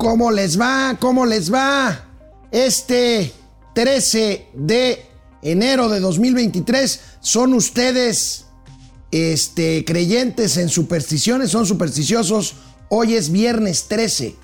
[0.00, 0.96] ¿Cómo les va?
[0.98, 2.06] ¿Cómo les va?
[2.50, 3.34] Este
[3.74, 5.04] 13 de
[5.42, 8.46] enero de 2023 son ustedes
[9.10, 12.54] este creyentes en supersticiones, son supersticiosos.
[12.88, 14.36] Hoy es viernes 13.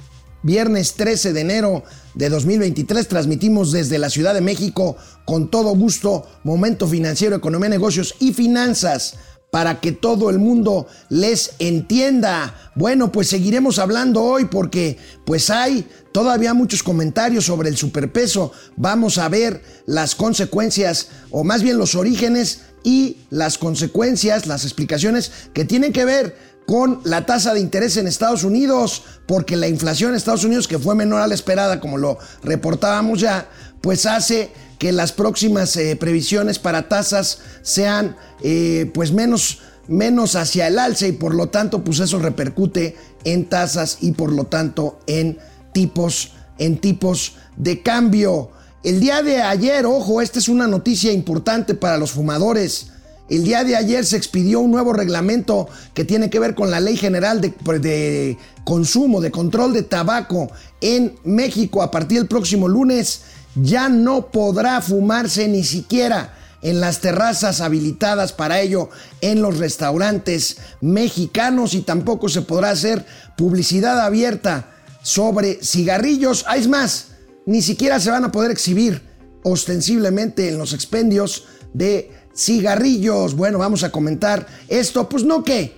[0.43, 6.27] Viernes 13 de enero de 2023 transmitimos desde la Ciudad de México con todo gusto
[6.45, 9.16] Momento Financiero, Economía, Negocios y Finanzas
[9.57, 12.55] para que todo el mundo les entienda.
[12.75, 18.52] Bueno, pues seguiremos hablando hoy porque pues hay todavía muchos comentarios sobre el superpeso.
[18.77, 25.33] Vamos a ver las consecuencias o más bien los orígenes y las consecuencias, las explicaciones
[25.55, 26.36] que tienen que ver
[26.66, 30.78] con la tasa de interés en Estados Unidos, porque la inflación en Estados Unidos, que
[30.78, 33.48] fue menor a la esperada, como lo reportábamos ya,
[33.80, 40.69] pues hace que las próximas eh, previsiones para tasas sean eh, pues menos, menos hacia
[40.69, 44.98] el alza y por lo tanto pues eso repercute en tasas y por lo tanto
[45.07, 45.39] en
[45.73, 48.50] tipos, en tipos de cambio.
[48.84, 52.89] El día de ayer, ojo, esta es una noticia importante para los fumadores.
[53.28, 56.78] El día de ayer se expidió un nuevo reglamento que tiene que ver con la
[56.78, 60.48] Ley General de, de, Consumo, de Control de Tabaco
[60.81, 61.83] en México.
[61.83, 63.22] A partir del próximo lunes
[63.57, 68.89] ya no podrá fumarse ni siquiera en las terrazas habilitadas para ello
[69.21, 73.05] en los restaurantes mexicanos y tampoco se podrá hacer
[73.37, 76.45] publicidad abierta sobre cigarrillos.
[76.49, 77.09] Ah, más,
[77.45, 79.03] ni siquiera se van a poder exhibir
[79.43, 83.34] ostensiblemente en los expendios de cigarrillos.
[83.34, 85.09] Bueno, vamos a comentar esto.
[85.09, 85.77] Pues no que,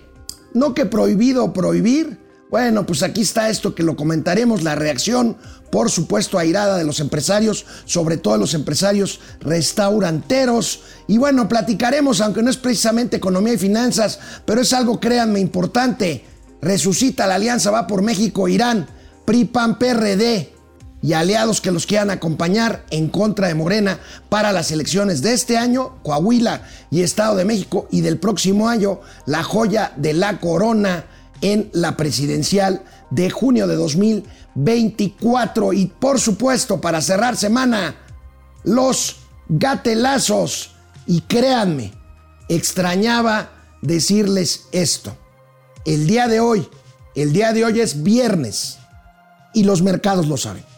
[0.53, 2.28] no que prohibido prohibir.
[2.49, 5.37] Bueno, pues aquí está esto que lo comentaremos, la reacción
[5.69, 10.81] por supuesto, airada de los empresarios, sobre todo los empresarios restauranteros.
[11.07, 16.25] Y bueno, platicaremos, aunque no es precisamente economía y finanzas, pero es algo, créanme, importante.
[16.61, 18.87] Resucita la alianza Va por México, Irán,
[19.25, 20.53] PRI, PAN, PRD
[21.01, 25.57] y aliados que los quieran acompañar en contra de Morena para las elecciones de este
[25.57, 31.05] año, Coahuila y Estado de México, y del próximo año, la joya de la corona
[31.41, 35.73] en la presidencial de junio de 2024.
[35.73, 37.95] Y por supuesto, para cerrar semana,
[38.63, 39.17] los
[39.47, 40.75] gatelazos.
[41.05, 41.91] Y créanme,
[42.49, 43.51] extrañaba
[43.81, 45.17] decirles esto.
[45.85, 46.67] El día de hoy,
[47.15, 48.77] el día de hoy es viernes
[49.53, 50.68] y los mercados lo saben.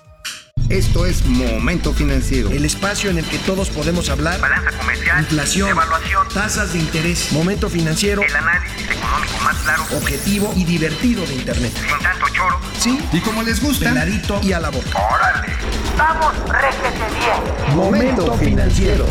[0.71, 2.49] Esto es Momento Financiero.
[2.49, 4.39] El espacio en el que todos podemos hablar.
[4.39, 5.19] Balanza comercial.
[5.19, 5.69] Inflación.
[5.69, 6.25] Evaluación.
[6.33, 7.33] Tasas de interés.
[7.33, 8.21] Momento Financiero.
[8.21, 9.83] El análisis económico más claro.
[9.97, 11.73] Objetivo y divertido de Internet.
[11.75, 12.57] Sin tanto choro.
[12.79, 12.97] Sí.
[13.11, 13.89] Y como les gusta.
[13.89, 14.97] Peladito y a la boca.
[14.97, 15.53] ¡Órale!
[15.97, 17.75] ¡Vamos, réjete bien!
[17.75, 19.05] Momento Financiero.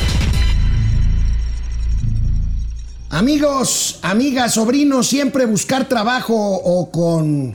[3.11, 7.55] Amigos, amigas, sobrinos, siempre buscar trabajo o con...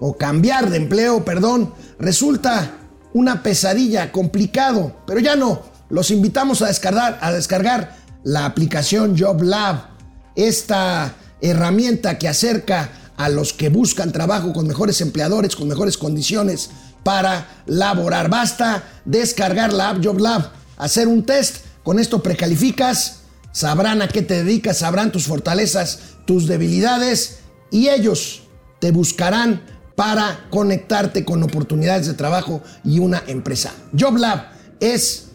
[0.00, 2.77] o cambiar de empleo, perdón, resulta
[3.12, 5.62] una pesadilla, complicado, pero ya no.
[5.90, 9.88] Los invitamos a descargar, a descargar la aplicación JobLab,
[10.36, 16.70] esta herramienta que acerca a los que buscan trabajo con mejores empleadores, con mejores condiciones
[17.02, 18.28] para laborar.
[18.28, 23.20] Basta descargar la app JobLab, hacer un test, con esto precalificas,
[23.52, 27.38] sabrán a qué te dedicas, sabrán tus fortalezas, tus debilidades
[27.70, 28.42] y ellos
[28.78, 29.62] te buscarán
[29.98, 33.72] para conectarte con oportunidades de trabajo y una empresa.
[33.92, 34.44] JobLab
[34.78, 35.30] es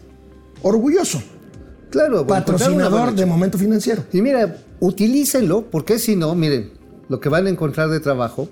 [0.62, 1.22] orgulloso.
[1.90, 4.06] Claro, patrocinador de Momento Financiero.
[4.10, 6.72] Y mira, utilícenlo, porque si no, miren,
[7.10, 8.48] lo que van a encontrar de trabajo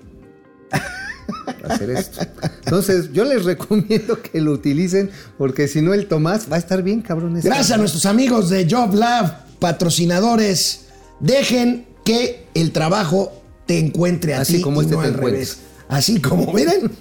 [1.67, 2.21] hacer esto.
[2.63, 5.09] Entonces, yo les recomiendo que lo utilicen
[5.39, 7.43] porque si no el Tomás va a estar bien, cabrones.
[7.43, 10.81] Gracias a nuestros amigos de JobLab, patrocinadores.
[11.19, 13.33] Dejen que el trabajo
[13.65, 15.57] te encuentre así como este no te al revés.
[15.89, 16.91] Así como, miren.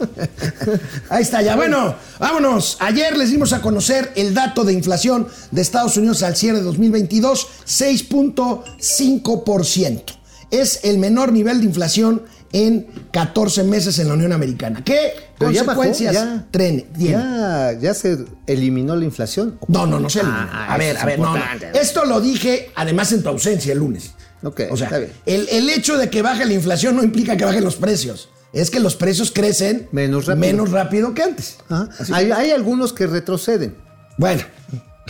[1.08, 1.54] Ahí está ya.
[1.56, 2.76] Bueno, vámonos.
[2.80, 6.64] Ayer les dimos a conocer el dato de inflación de Estados Unidos al cierre de
[6.64, 10.02] 2022, 6.5%.
[10.50, 12.22] Es el menor nivel de inflación
[12.52, 14.82] en 14 meses en la Unión Americana.
[14.84, 16.86] ¿Qué consecuencias ya, tiene?
[16.98, 19.58] Ya, ya se eliminó la inflación.
[19.68, 20.48] No, no, no se eliminó.
[20.52, 21.42] a ver, a ver, no, no.
[21.72, 24.10] Esto lo dije además en tu ausencia el lunes.
[24.42, 25.12] Ok, O sea, está bien.
[25.24, 28.28] el, el hecho de que baje la inflación no implica que bajen los precios.
[28.52, 30.40] Es que los precios crecen Menos rápido.
[30.46, 31.56] menos rápido que antes.
[31.70, 33.76] Ah, hay, hay algunos que retroceden.
[34.18, 34.42] Bueno,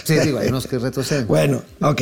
[0.05, 1.27] Sí, digo, hay unos que retroceden.
[1.27, 2.01] bueno, ok.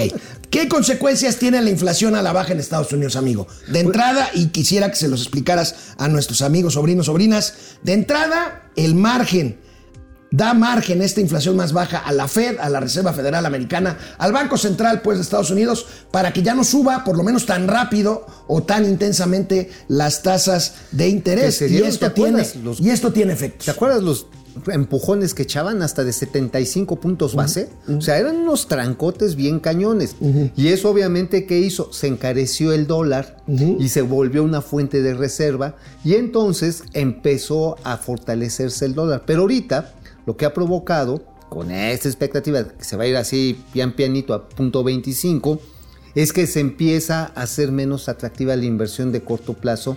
[0.48, 3.48] ¿Qué consecuencias tiene la inflación a la baja en Estados Unidos, amigo?
[3.66, 7.54] De entrada, y quisiera que se los explicaras a nuestros amigos, sobrinos, sobrinas.
[7.82, 9.58] De entrada, el margen
[10.30, 14.32] da margen esta inflación más baja a la Fed, a la Reserva Federal Americana, al
[14.32, 17.66] Banco Central pues, de Estados Unidos, para que ya no suba por lo menos tan
[17.66, 21.60] rápido o tan intensamente las tasas de interés.
[21.62, 22.46] Y esto, ¿te tiene?
[22.62, 23.64] Los- y esto tiene efectos.
[23.64, 24.26] ¿Te acuerdas los
[24.72, 27.68] empujones que echaban hasta de 75 puntos base?
[27.88, 30.16] O sea, eran unos trancotes bien cañones.
[30.56, 31.92] Y eso obviamente, ¿qué hizo?
[31.92, 37.96] Se encareció el dólar y se volvió una fuente de reserva y entonces empezó a
[37.96, 39.22] fortalecerse el dólar.
[39.26, 39.92] Pero ahorita,
[40.26, 43.92] lo que ha provocado, con esta expectativa de que se va a ir así pian
[43.92, 45.60] pianito a punto 25,
[46.14, 49.96] es que se empieza a hacer menos atractiva la inversión de corto plazo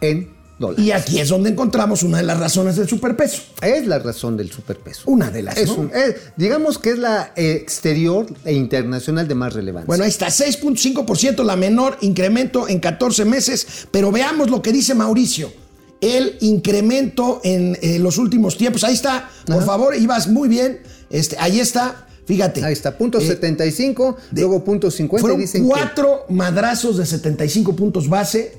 [0.00, 0.84] en dólares.
[0.86, 3.42] Y aquí es donde encontramos una de las razones del superpeso.
[3.60, 5.02] Es la razón del superpeso.
[5.06, 5.74] Una de las, Es ¿no?
[5.82, 9.86] un- es- digamos que es la exterior e internacional de más relevancia.
[9.86, 14.94] Bueno, ahí está, 6.5%, la menor incremento en 14 meses, pero veamos lo que dice
[14.94, 15.52] Mauricio.
[16.00, 21.36] El incremento en eh, los últimos tiempos, ahí está, por favor, ibas muy bien, este,
[21.38, 22.62] ahí está, fíjate.
[22.64, 27.06] ahí está, punto Eh, 75, luego punto 50 y Fueron dicen que, cuatro madrazos de
[27.06, 28.58] 75 puntos base.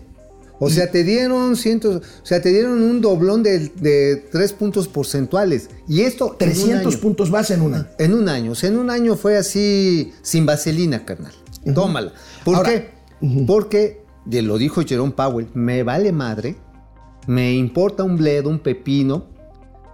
[0.60, 4.88] o sea, te dieron cientos, o sea, te dieron un doblón de, de 3 puntos
[4.88, 7.02] porcentuales y esto en un 300 año.
[7.02, 7.92] puntos base en una.
[8.00, 11.34] En un año, o sea, en un año fue así sin vaselina, carnal.
[11.76, 12.14] Tómala.
[12.44, 12.98] ¿Por Ahora, qué?
[13.46, 16.56] Porque, lo dijo Jerome Powell, me vale madre,
[17.28, 19.28] me importa un bledo, un pepino,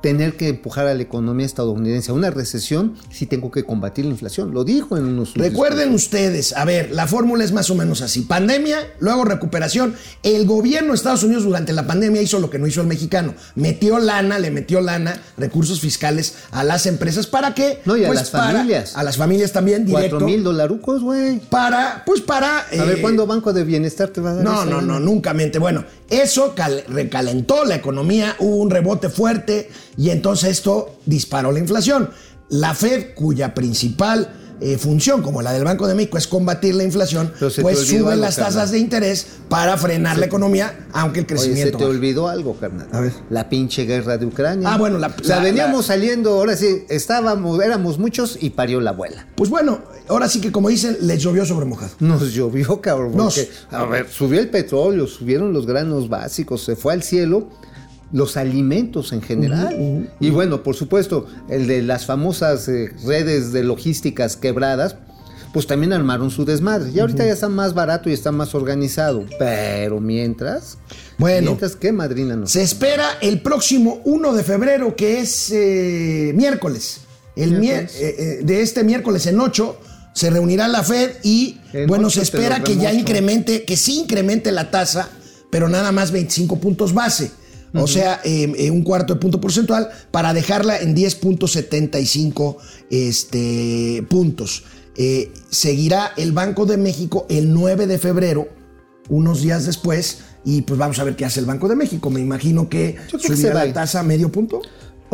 [0.03, 4.11] tener que empujar a la economía estadounidense a una recesión si tengo que combatir la
[4.11, 4.53] inflación.
[4.53, 5.33] Lo dijo en unos...
[5.35, 8.23] Recuerden ustedes, a ver, la fórmula es más o menos así.
[8.23, 9.95] Pandemia, luego recuperación.
[10.21, 13.33] El gobierno de Estados Unidos durante la pandemia hizo lo que no hizo el mexicano.
[13.55, 17.25] Metió lana, le metió lana, recursos fiscales a las empresas.
[17.25, 17.79] ¿Para qué?
[17.85, 18.97] No, y a las para- familias.
[18.97, 20.17] A las familias también, directo.
[20.17, 21.39] 4 mil dolarucos, güey.
[21.49, 22.59] Para, pues para...
[22.59, 24.81] A ver, eh, ¿cuándo Banco de Bienestar te va a dar No, no, lana?
[24.81, 25.59] no, nunca mente.
[25.59, 31.59] Bueno, eso cal- recalentó la economía, hubo un rebote fuerte y entonces esto disparó la
[31.59, 32.09] inflación.
[32.49, 36.83] La Fed, cuya principal eh, función, como la del Banco de México, es combatir la
[36.83, 41.25] inflación, pues olvidó sube algo, las tasas de interés para frenar la economía, aunque el
[41.25, 41.77] Oye, se crecimiento.
[41.79, 42.87] te olvidó algo, carnal.
[42.91, 43.11] A ver.
[43.29, 44.71] La pinche guerra de Ucrania.
[44.71, 48.51] Ah, bueno, la- O sea, la- veníamos la- saliendo, ahora sí, estábamos, éramos muchos y
[48.51, 49.27] parió la abuela.
[49.35, 51.91] Pues bueno, ahora sí que como dicen, les llovió sobre mojado.
[51.99, 53.17] Nos llovió, cabrón.
[53.17, 53.35] Nos.
[53.39, 57.49] Porque, a ver, subió el petróleo, subieron los granos básicos, se fue al cielo
[58.13, 60.07] los alimentos en general.
[60.21, 64.95] Y bueno, por supuesto, el de las famosas eh, redes de logísticas quebradas,
[65.51, 66.91] pues también armaron su desmadre.
[66.91, 69.25] Y ahorita ya está más barato y está más organizado.
[69.37, 70.77] Pero mientras,
[71.17, 71.47] Bueno.
[71.51, 72.51] mientras, ¿qué madrina nos?
[72.51, 77.01] Se espera el próximo 1 de febrero, que es eh, miércoles.
[77.35, 77.95] El Miércoles.
[77.99, 79.79] eh, eh, de este miércoles en 8
[80.13, 84.51] se reunirá la Fed y En bueno, se espera que ya incremente, que sí incremente
[84.51, 85.09] la tasa,
[85.49, 87.31] pero nada más 25 puntos base.
[87.75, 92.57] O sea, eh, eh, un cuarto de punto porcentual para dejarla en 10.75
[92.89, 94.63] este, puntos.
[94.95, 98.47] Eh, seguirá el Banco de México el 9 de febrero,
[99.09, 102.11] unos días después, y pues vamos a ver qué hace el Banco de México.
[102.11, 104.61] Me imagino que subirá la tasa medio punto.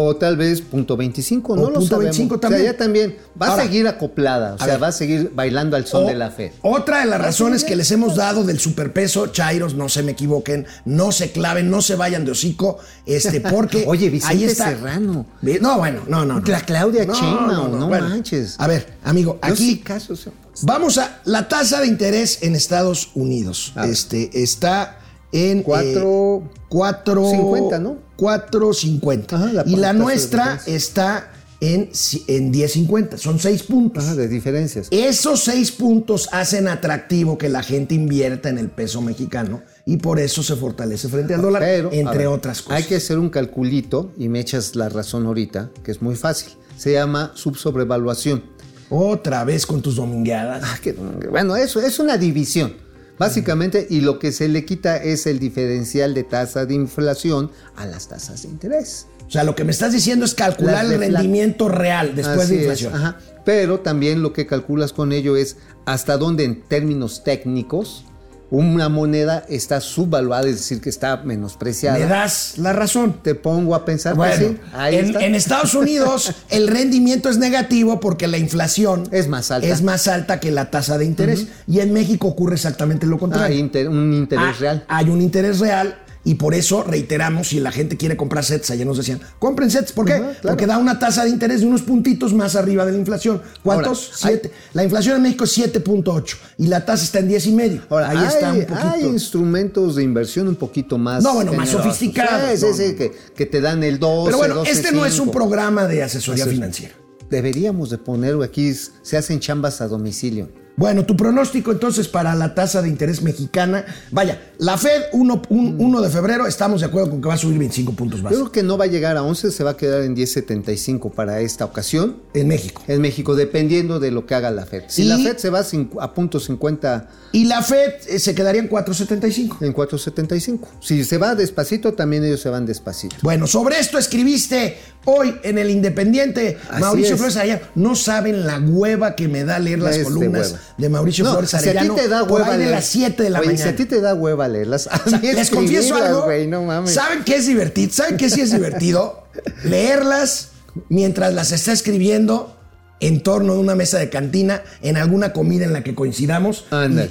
[0.02, 2.16] O tal vez punto 25, no O lo punto sabemos.
[2.18, 2.62] 25 también.
[2.62, 4.84] O sea, ya también va Ahora, a seguir acoplada, o sea, ver.
[4.84, 6.54] va a seguir bailando al son O- de la fe.
[6.62, 10.66] Otra de las razones que les hemos dado del superpeso, Chairos, no se me equivoquen,
[10.86, 14.70] no se claven, no se vayan de hocico, este, porque Oye, Vicente ahí está.
[14.70, 15.26] Serrano.
[15.42, 16.40] No, bueno, no, no.
[16.40, 16.46] no.
[16.48, 18.56] La Claudia Sheinbaum, no manches.
[18.58, 20.14] A ver, amigo, aquí sí caso,
[20.62, 23.74] vamos a la tasa de interés en Estados Unidos.
[23.84, 25.00] Este está
[25.32, 28.09] en Cuatro- eh, cuatro- 50, ¿no?
[28.20, 29.34] 4.50.
[29.34, 31.90] Ajá, la y la nuestra está en,
[32.28, 33.18] en 10.50.
[33.18, 34.04] Son 6 puntos.
[34.04, 34.88] Ajá, de diferencias.
[34.92, 40.20] Esos seis puntos hacen atractivo que la gente invierta en el peso mexicano y por
[40.20, 42.78] eso se fortalece frente al dólar, Pero, entre ver, otras cosas.
[42.78, 46.54] Hay que hacer un calculito y me echas la razón ahorita, que es muy fácil.
[46.78, 48.44] Se llama subsobrevaluación.
[48.90, 50.64] Otra vez con tus domingueadas.
[50.66, 52.74] Ah, que- bueno, eso es una división.
[53.20, 57.86] Básicamente, y lo que se le quita es el diferencial de tasa de inflación a
[57.86, 59.08] las tasas de interés.
[59.28, 62.62] O sea, lo que me estás diciendo es calcular el rendimiento real después Así de
[62.62, 62.96] es, inflación.
[62.96, 63.20] ajá.
[63.46, 68.06] Pero también lo que calculas con ello es hasta dónde en términos técnicos
[68.52, 72.00] una moneda está subvaluada, es decir, que está menospreciada.
[72.00, 73.18] Me das la razón.
[73.22, 75.26] Te pongo a pensar que Bueno, sí, ahí en, está.
[75.26, 79.68] en Estados Unidos el rendimiento es negativo porque la inflación Es más alta.
[79.68, 81.48] es más alta que la tasa de interés.
[81.68, 83.58] Y en México ocurre exactamente lo Ah, contrario.
[83.60, 84.86] inter- un interés Ah, real.
[84.88, 88.86] Hay un interés real y por eso reiteramos, si la gente quiere comprar sets, ayer
[88.86, 90.16] nos decían, compren sets, ¿por qué?
[90.18, 90.36] Claro.
[90.42, 93.42] Porque da una tasa de interés de unos puntitos más arriba de la inflación.
[93.64, 94.08] ¿Cuántos?
[94.08, 94.52] Ahora, Siete.
[94.74, 97.82] La inflación en México es 7.8 y la tasa está en 10 y medio.
[97.90, 98.90] Ahora, Ahí hay, está un poquito.
[98.94, 101.24] hay instrumentos de inversión un poquito más.
[101.24, 102.62] No, bueno, más sofisticados.
[102.62, 102.98] No, sí, no.
[102.98, 104.26] que, que te dan el 12.
[104.26, 105.32] Pero bueno, 12, este no es un 5.
[105.32, 106.50] programa de asesoría es.
[106.50, 106.96] financiera.
[107.30, 110.50] Deberíamos de poner aquí, se hacen chambas a domicilio.
[110.76, 113.86] Bueno, tu pronóstico entonces para la tasa de interés mexicana.
[114.12, 117.38] Vaya, la Fed 1, un- 1 de febrero, estamos de acuerdo con que va a
[117.38, 119.72] subir 25 puntos Yo básicos creo que no va a llegar a 11, se va
[119.72, 122.18] a quedar en 10.75 para esta ocasión.
[122.34, 122.84] en México.
[122.88, 124.84] En México, dependiendo de lo que haga la Fed.
[124.88, 125.64] Si Y- la Fed se va
[126.02, 129.58] a punto 50 Y la Fed eh, se quedaría en 4.75.
[129.62, 130.68] en 4.75.
[130.82, 133.16] Si se va despacito, también ellos se van despacito.
[133.22, 137.18] Bueno, sobre esto escribiste hoy en el Independiente Así Mauricio es.
[137.20, 137.62] Flores Arellano.
[137.76, 141.32] No saben la hueva que me da leer las Es de columnas de Mauricio No,
[141.32, 143.40] Flores si a ti Arellano te da por hueva ahí de las 7 de la
[143.40, 143.64] Oye, mañana.
[143.64, 146.24] Si a ti te da hueva leerlas, a O sea, mí les confieso algo.
[146.24, 146.94] güey, no mames.
[146.94, 147.92] ¿Saben qué es divertido?
[147.94, 149.24] ¿Saben qué sí es divertido?
[149.64, 150.50] Leerlas
[150.90, 152.56] mientras las está escribiendo
[153.00, 156.66] en torno a una mesa de cantina, en alguna comida en la que coincidamos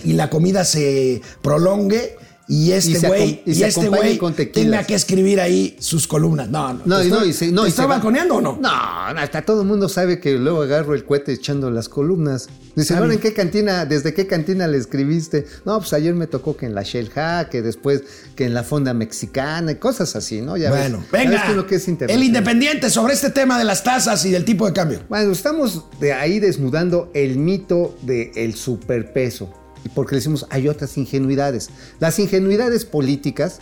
[0.04, 2.16] y la comida se prolongue
[2.49, 4.19] y este güey y y este güey
[4.52, 6.49] tenga que escribir ahí sus columnas.
[6.49, 6.81] No, no.
[6.87, 8.40] No, ¿Te y no, estoy- y se, no, ¿te y estoy se va- balconeando o
[8.40, 8.59] no?
[8.61, 12.49] No, no, hasta todo el mundo sabe que luego agarro el cohete echando las columnas.
[12.75, 13.19] Dice, Está ¿ahora bien.
[13.19, 15.47] en qué cantina, desde qué cantina le escribiste?
[15.64, 18.02] No, pues ayer me tocó que en la Shell Ha, que después
[18.37, 20.57] que en la Fonda Mexicana, y cosas así, ¿no?
[20.57, 21.47] Ya Bueno, ves, ya ves venga.
[21.49, 22.23] tú lo que es el.
[22.23, 25.00] Independiente sobre este tema de las tasas y del tipo de cambio.
[25.09, 29.52] Bueno, estamos de ahí desnudando el mito del superpeso.
[29.85, 31.71] Y porque decimos, hay otras ingenuidades.
[32.01, 33.59] Las ingenuidades políticas,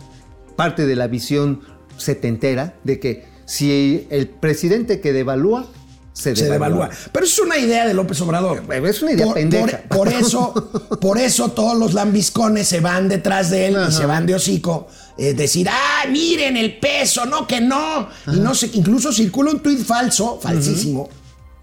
[0.56, 1.60] parte de la visión
[1.96, 5.66] setentera de que si el presidente que devalúa,
[6.12, 6.86] se se devalúa.
[6.88, 7.10] devalúa.
[7.12, 8.62] Pero es una idea de López Obrador.
[8.86, 9.82] Es una idea por, pendeja.
[9.88, 10.70] por- por eso,
[11.00, 14.88] por eso todos los lambiscones se van detrás de él y se van de hocico.
[15.18, 18.08] eh, decir, ah, miren el peso, no que no.
[18.32, 21.08] Y no sé, incluso circula un tuit falso, falsísimo,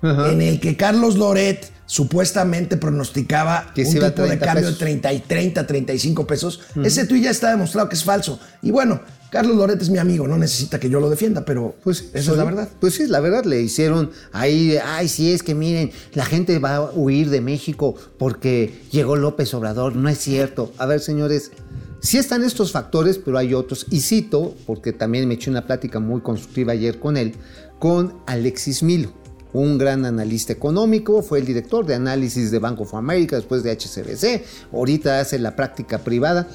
[0.04, 0.32] Ajá.
[0.32, 4.80] en el que Carlos Loret supuestamente pronosticaba Que un tipo de 30 cambio pesos.
[4.80, 6.62] de 30 y 30, 35 pesos.
[6.84, 8.40] Ese tuit ya está demostrado que es falso.
[8.62, 12.06] Y bueno, Carlos Loret es mi amigo, no necesita que yo lo defienda, pero Pues
[12.14, 12.70] esa es la verdad.
[12.80, 16.76] Pues sí, la verdad le hicieron ahí, ay, sí, es que miren, la gente va
[16.76, 19.96] a huir de México porque llegó López Obrador.
[19.96, 20.72] No es cierto.
[20.78, 21.52] A ver, señores,
[22.00, 23.88] sí están estos factores, pero hay otros.
[23.90, 27.34] Y cito, porque también me eché una plática muy constructiva ayer con él,
[27.80, 29.12] con Alexis Milo,
[29.54, 33.72] un gran analista económico, fue el director de análisis de Bank of America, después de
[33.72, 36.48] HCBC, ahorita hace la práctica privada.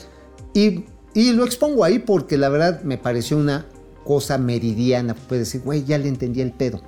[0.53, 3.67] Y, y lo expongo ahí porque la verdad me pareció una
[4.05, 5.15] cosa meridiana.
[5.15, 6.83] Puede decir, güey, ya le entendí el pedo.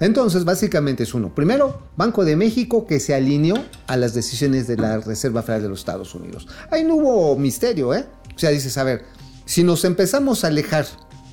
[0.00, 1.34] Entonces, básicamente es uno.
[1.34, 5.68] Primero, Banco de México que se alineó a las decisiones de la Reserva Federal de
[5.70, 6.46] los Estados Unidos.
[6.70, 8.06] Ahí no hubo misterio, ¿eh?
[8.34, 9.04] O sea, dices, a ver,
[9.44, 10.86] si nos empezamos a alejar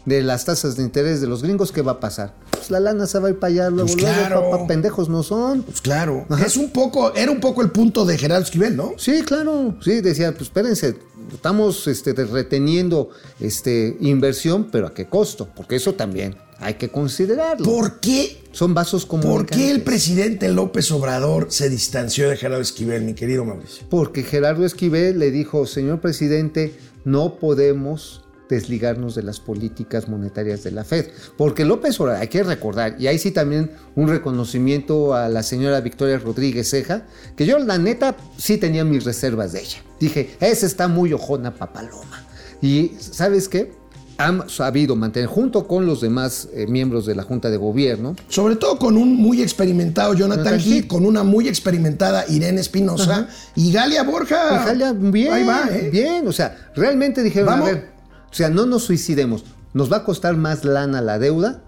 [0.06, 2.34] de las tasas de interés de los gringos, ¿qué va a pasar?
[2.56, 4.50] Pues la lana se va a ir para allá, luego, Pues luego, claro.
[4.52, 5.64] papá, pendejos no son.
[5.64, 6.26] Pues claro.
[6.46, 8.94] Es un poco, era un poco el punto de Gerardo Esquivel, ¿no?
[8.98, 9.76] Sí, claro.
[9.82, 10.96] Sí, decía, pues espérense,
[11.34, 13.10] estamos este, reteniendo
[13.40, 15.48] este, inversión, pero ¿a qué costo?
[15.56, 17.66] Porque eso también hay que considerarlo.
[17.66, 19.58] ¿Por qué, Son vasos ¿Por comunicantes.
[19.58, 23.86] qué el presidente López Obrador se distanció de Gerardo Esquivel, mi querido Mauricio?
[23.90, 30.72] Porque Gerardo Esquivel le dijo, señor presidente, no podemos desligarnos de las políticas monetarias de
[30.72, 31.08] la Fed.
[31.38, 35.82] Porque López Obrador, hay que recordar, y ahí sí también un reconocimiento a la señora
[35.82, 37.04] Victoria Rodríguez Ceja,
[37.36, 39.78] que yo la neta sí tenía mis reservas de ella.
[40.00, 42.25] Dije, esa está muy ojona papaloma.
[42.62, 43.74] Y ¿sabes qué?
[44.18, 48.56] Han sabido mantener, junto con los demás eh, miembros de la Junta de Gobierno, Sobre
[48.56, 54.04] todo con un muy experimentado Jonathan Heath, con una muy experimentada Irene Espinosa y Galia
[54.04, 54.62] Borja.
[54.62, 55.90] Ojalá, bien, Ahí va, ¿eh?
[55.92, 56.25] bien.
[56.30, 57.70] O sea, realmente dijeron, Vamos.
[57.70, 57.95] a ver,
[58.36, 59.46] o sea, no nos suicidemos.
[59.74, 61.63] Nos va a costar más lana la deuda,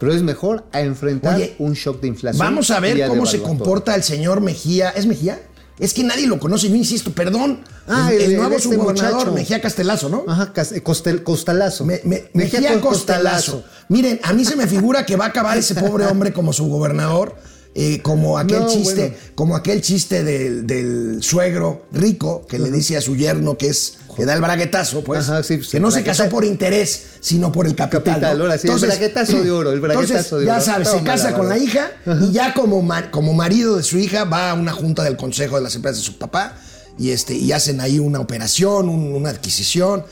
[0.00, 2.38] pero es mejor a enfrentar Oye, un shock de inflación.
[2.38, 4.88] Vamos a ver cómo se comporta el señor Mejía.
[4.88, 5.42] ¿Es Mejía?
[5.78, 7.60] Es que nadie lo conoce, yo insisto, perdón.
[7.86, 9.32] Ah, el, el- el nuevo este subgobernador, muchacho.
[9.34, 10.24] Mejía Castelazo, ¿no?
[10.26, 11.84] Ajá, eh, costel- costalazo.
[11.84, 13.62] Me- me- Mejía Mejía con Costelazo.
[13.90, 16.66] Miren, a mí se me figura que va a acabar ese pobre hombre como su
[16.68, 17.36] gobernador,
[17.74, 19.16] eh, como aquel No, chiste, bueno.
[19.34, 23.98] como aquel chiste del, del suegro rico que le dice a su yerno que es
[24.16, 27.52] que da el braguetazo, pues, Ajá, sí, pues, que no se casó por interés, sino
[27.52, 28.02] por el capital.
[28.14, 28.44] Capital, ¿no?
[28.44, 30.64] ahora sí, el braguetazo de oro, el braguetazo entonces, de ya oro.
[30.64, 31.90] sabes, se casa la con la hija
[32.22, 35.62] y ya como, como marido de su hija va a una junta del consejo de
[35.62, 36.56] las empresas de su papá
[36.98, 40.04] y este y hacen ahí una operación, un- una adquisición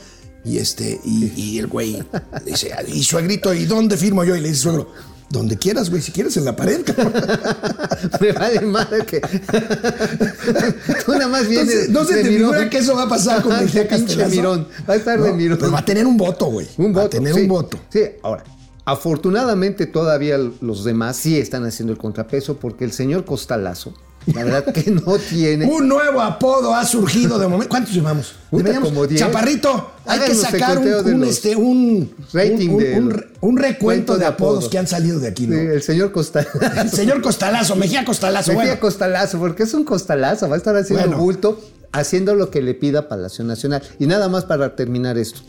[0.43, 2.03] y este y, y el güey
[2.45, 4.91] dice y suegrito y dónde firmo yo y le dice suegro
[5.29, 6.01] Donde quieras, güey.
[6.01, 7.13] Si quieres en la pared, cabrón.
[8.21, 9.19] Me vale madre que.
[11.05, 11.87] Tú nada más vienes.
[11.87, 14.67] Entonces, no se de te figura que eso va a pasar con de pinche mirón.
[14.87, 15.57] Va a estar de mirón.
[15.59, 16.67] Pero va a tener un voto, güey.
[16.77, 17.05] Un Va voto.
[17.07, 17.41] a tener sí.
[17.41, 17.79] un voto.
[17.89, 18.43] Sí, ahora.
[18.85, 23.95] Afortunadamente todavía los demás sí están haciendo el contrapeso porque el señor Costalazo,
[24.33, 25.65] la verdad que no tiene.
[25.65, 27.69] Un nuevo apodo ha surgido de momento.
[27.69, 28.33] ¿Cuántos llevamos?
[28.49, 29.19] Como 10.
[29.19, 32.99] Chaparrito, hay que Háganos sacar un, un, este, un, rating un, de
[33.41, 34.69] un- recuento cuento de apodos apodos.
[34.69, 35.57] que han salido de aquí, Sí, ¿no?
[35.57, 36.59] el señor Costalazo.
[36.81, 38.51] El señor Costalazo, Mejía Costalazo.
[38.51, 38.79] Mejía bueno.
[38.81, 41.21] Costalazo, porque es un costalazo, va a estar haciendo Bueno.
[41.21, 43.83] bulto, haciendo lo que le pida Palacio Nacional.
[43.99, 45.41] Y nada más para terminar esto.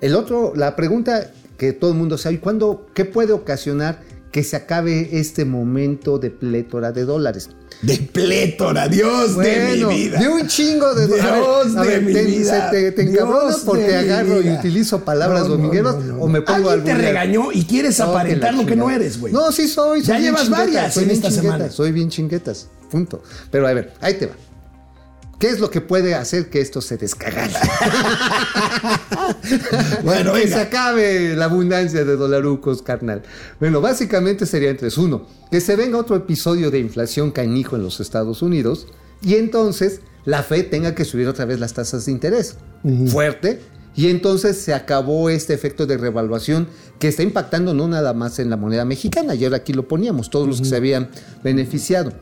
[0.00, 4.00] El otro, la pregunta que todo el mundo sabe, ¿cuándo, qué puede ocasionar
[4.30, 7.50] que se acabe este momento de plétora de dólares?
[7.82, 10.18] De plétora, Dios de mi vida.
[10.20, 12.70] de un chingo de Dios A ver, a de mi vida.
[12.70, 16.28] se te, te Dios encabronas porque agarro y utilizo palabras No, domingueras no, no, o
[16.28, 19.32] me pongo Alguien te regañó y quieres aparentar lo que no eres, güey.
[19.32, 20.00] No, sí soy.
[20.00, 21.70] soy Ya llevas varias soy en esta semana.
[21.70, 22.68] Soy bien chinguetas.
[22.90, 23.22] Punto.
[23.50, 24.34] Pero a ver, ahí te va.
[25.40, 27.50] ¿Qué es lo que puede hacer que esto se descagara?
[30.04, 30.56] Bueno, que venga.
[30.56, 33.22] se acabe la abundancia de dolarucos, carnal.
[33.58, 34.98] Bueno, básicamente serían tres.
[34.98, 38.86] Uno, que se venga otro episodio de inflación canijo en los Estados Unidos
[39.22, 42.56] y entonces la Fed tenga que subir otra vez las tasas de interés.
[43.06, 43.60] Fuerte.
[43.94, 46.68] Y entonces se acabó este efecto de revaluación
[46.98, 49.32] que está impactando no nada más en la moneda mexicana.
[49.32, 51.08] Ayer aquí lo poníamos, todos los que se habían
[51.42, 52.12] beneficiado.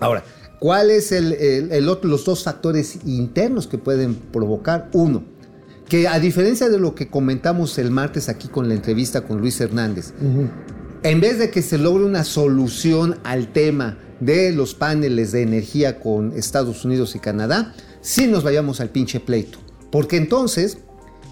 [0.00, 0.24] Ahora,
[0.58, 4.88] ¿cuál es el, el- el otro, los dos factores internos que pueden provocar?
[4.92, 5.24] Uno,
[5.88, 9.60] que a diferencia de lo que comentamos el martes aquí con la entrevista con Luis
[9.60, 10.12] Hernández,
[11.02, 16.00] en vez de que se logre una solución al tema de los paneles de energía
[16.00, 19.58] con Estados Unidos y Canadá, sí nos vayamos al pinche pleito.
[19.92, 20.78] Porque entonces,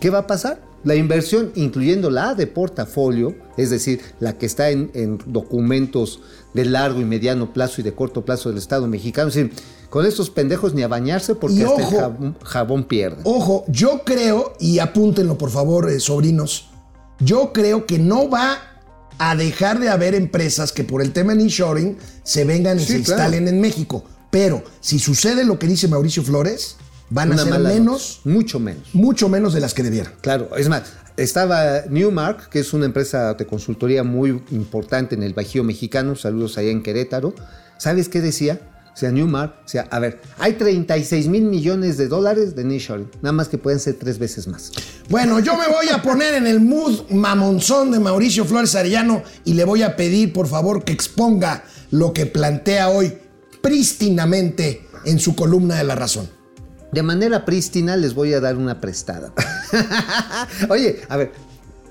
[0.01, 0.61] ¿qué va a pasar?
[0.85, 6.21] La inversión, incluyendo la de portafolio, es decir, la que está en, en documentos
[6.53, 9.53] de largo y mediano plazo y de corto plazo del Estado mexicano, es decir,
[9.91, 13.19] con estos pendejos ni a bañarse porque Y hasta el jabón, jabón pierde.
[13.25, 16.69] Ojo, yo creo, y apúntenlo por favor, eh, sobrinos,
[17.21, 18.59] yo creo que no va
[19.19, 22.87] a dejar de haber empresas que por el tema de inshoring se vengan y Sí,
[22.87, 23.23] se claro.
[23.23, 24.05] instalen en México.
[24.31, 26.77] Pero si sucede lo que dice Mauricio Flores,
[27.11, 28.89] van a ser menos, noche, mucho menos.
[28.93, 30.13] mucho menos de las que debieran.
[30.21, 30.83] Claro, es más,
[31.17, 36.59] estaba Newmark, que es una empresa de consultoría muy importante en el Bajío mexicano, saludos
[36.59, 37.35] allá en Querétaro.
[37.79, 38.61] ¿Sabes qué decía?
[38.95, 43.11] O sea, Newmark, o sea, a ver, hay 36 mil millones de dólares de nearshoring,
[43.23, 44.71] nada más que pueden ser tres veces más.
[45.09, 49.55] Bueno, yo me voy a poner en el mood mamonzón de Mauricio Flores Arellano y
[49.55, 53.19] le voy a pedir por favor que exponga lo que plantea hoy
[53.61, 56.29] prístinamente en su columna de la razón.
[56.95, 59.33] De manera prístina les voy a dar una prestada.
[60.69, 61.33] Oye, a ver,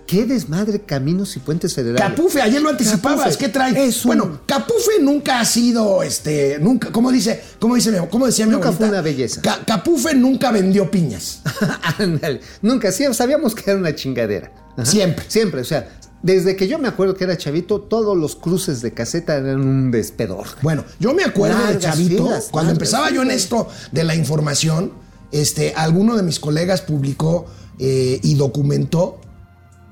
[0.07, 2.01] ¿qué desmadre caminos y puentes federales?
[2.09, 3.37] Capufe, ayer lo anticipabas, Capufe.
[3.37, 3.83] ¿qué trae?
[3.85, 8.45] Un- Bueno, Capufe nunca ha sido, este, nunca, ¿cómo dice, cómo dice, mi- cómo decía
[8.45, 8.85] mi Nunca abuelita?
[8.87, 9.41] fue una belleza.
[9.41, 11.41] Ca- Capufe nunca vendió piñas.
[11.99, 12.39] Ándale.
[12.61, 14.51] Nunca, sí, sabíamos que era una chingadera.
[14.77, 14.85] Ajá.
[14.85, 15.25] Siempre.
[15.27, 15.89] Siempre, o sea,
[16.23, 19.91] desde que yo me acuerdo que era chavito, todos los cruces de caseta eran un
[19.91, 20.47] despedor.
[20.63, 24.93] Bueno, yo me acuerdo de Chavito, filas, cuando empezaba yo en esto de la información,
[25.31, 27.45] este, alguno de mis colegas publicó
[27.77, 29.19] eh, y documentó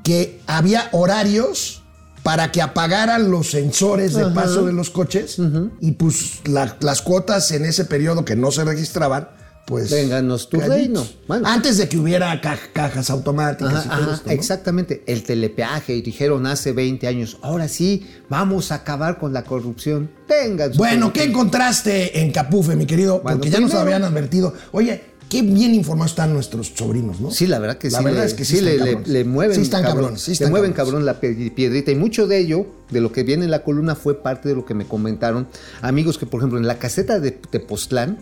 [0.03, 1.83] que había horarios
[2.23, 5.37] para que apagaran los sensores de paso de los coches
[5.79, 9.29] y pues la- las cuotas en ese periodo que no se registraban,
[9.67, 9.89] pues...
[9.91, 10.77] Vénganos tu callitos.
[10.77, 11.07] reino.
[11.27, 11.47] Bueno.
[11.47, 14.31] Antes de que hubiera ca- cajas automáticas Ajá, y todo ajá, esto, ¿no?
[14.33, 19.43] Exactamente, el telepeaje, y dijeron hace 20 años, ahora sí, vamos a acabar con la
[19.43, 20.09] corrupción.
[20.27, 23.21] Tengan su Bueno, ¿qué encontraste en Capufe, mi querido?
[23.21, 24.53] Bueno, Porque ya nos habían advertido.
[24.71, 27.31] Oye, qué bien informados están nuestros sobrinos, ¿no?
[27.31, 28.03] Sí, la verdad que La sí.
[28.03, 29.55] verdad le, es que sí sí le, están le- le mueven.
[29.55, 31.05] Sí están cabrón, cabrones, sí le están mueven cabrones.
[31.05, 31.91] cabrón la piedrita.
[31.91, 34.65] Y mucho de ello, de lo que viene en la columna, fue parte de lo
[34.65, 35.47] que me comentaron
[35.81, 38.17] amigos que, por ejemplo, en la caseta de Tepoztlán,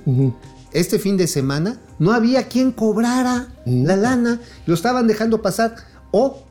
[0.73, 4.39] este fin de semana, no había quien cobrara la lana.
[4.65, 5.75] Lo estaban dejando pasar.
[6.11, 6.43] O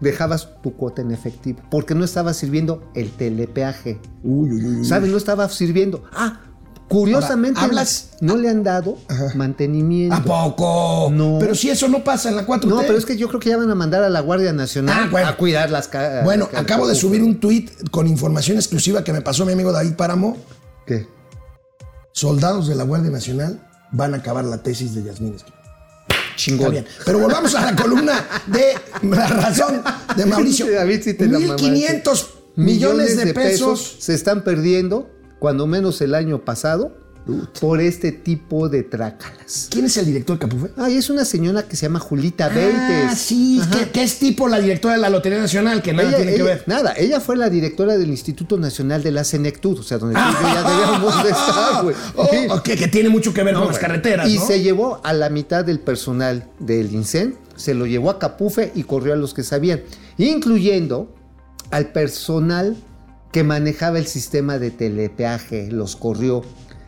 [0.00, 1.60] dejabas tu cuota en efectivo.
[1.70, 4.00] Porque no estaba sirviendo el telepeaje.
[4.24, 4.84] Uy, uy, uy.
[4.84, 5.10] ¿Sabes?
[5.10, 6.02] No estaba sirviendo.
[6.12, 6.40] Ah,
[6.88, 7.84] curiosamente, Ahora,
[8.20, 8.98] no le han dado
[9.34, 10.14] mantenimiento.
[10.16, 11.10] ¿A poco?
[11.12, 11.38] No.
[11.40, 12.66] Pero si eso no pasa en la 4T.
[12.68, 15.04] No, pero es que yo creo que ya van a mandar a la Guardia Nacional
[15.04, 15.28] Ah, bueno.
[15.28, 19.12] a cuidar las ca- Bueno, ca- acabo de subir un tweet con información exclusiva que
[19.12, 20.36] me pasó mi amigo David Páramo.
[20.86, 21.06] ¿Qué?
[22.12, 25.58] Soldados de la Guardia Nacional van a acabar la tesis de Yasmín Esquivel.
[26.08, 26.70] Está Chingón.
[26.70, 26.86] bien.
[27.04, 29.82] Pero volvamos a la columna de la razón
[30.16, 30.70] de Mauricio.
[30.72, 33.96] David, sí te la 1.500 millones de pesos.
[33.98, 36.96] se están perdiendo, cuando menos el año pasado,
[37.60, 39.68] por este tipo de trácalas.
[39.70, 40.70] ¿Quién es el director de Capufe?
[40.76, 43.18] Ay, es una señora que se llama Julita Ah, Beites.
[43.18, 43.78] sí, Ajá.
[43.78, 46.42] que, que es tipo la directora de la Lotería Nacional, que nada Ella- tiene que
[46.42, 46.64] ver.
[46.66, 50.20] Nada, ella fue la directora del Instituto Nacional de la Senectud, o sea, donde tú
[50.20, 51.96] yo ya debíamos de estar, güey.
[52.16, 52.28] Oh,
[52.64, 52.76] Sí.
[52.76, 54.46] que tiene mucho que ver con las carreteras, Y ¿no?
[54.46, 58.82] se llevó a la mitad del personal del INSEN, se lo llevó a Capufe y
[58.82, 59.82] corrió a los que sabían,
[60.18, 61.14] incluyendo
[61.70, 62.76] al personal
[63.30, 66.42] que manejaba el sistema de telepeaje, los corrió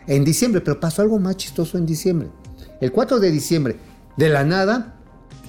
[0.07, 2.29] en diciembre, pero pasó algo más chistoso en diciembre.
[2.81, 3.77] El 4 de diciembre,
[4.17, 4.95] de la nada,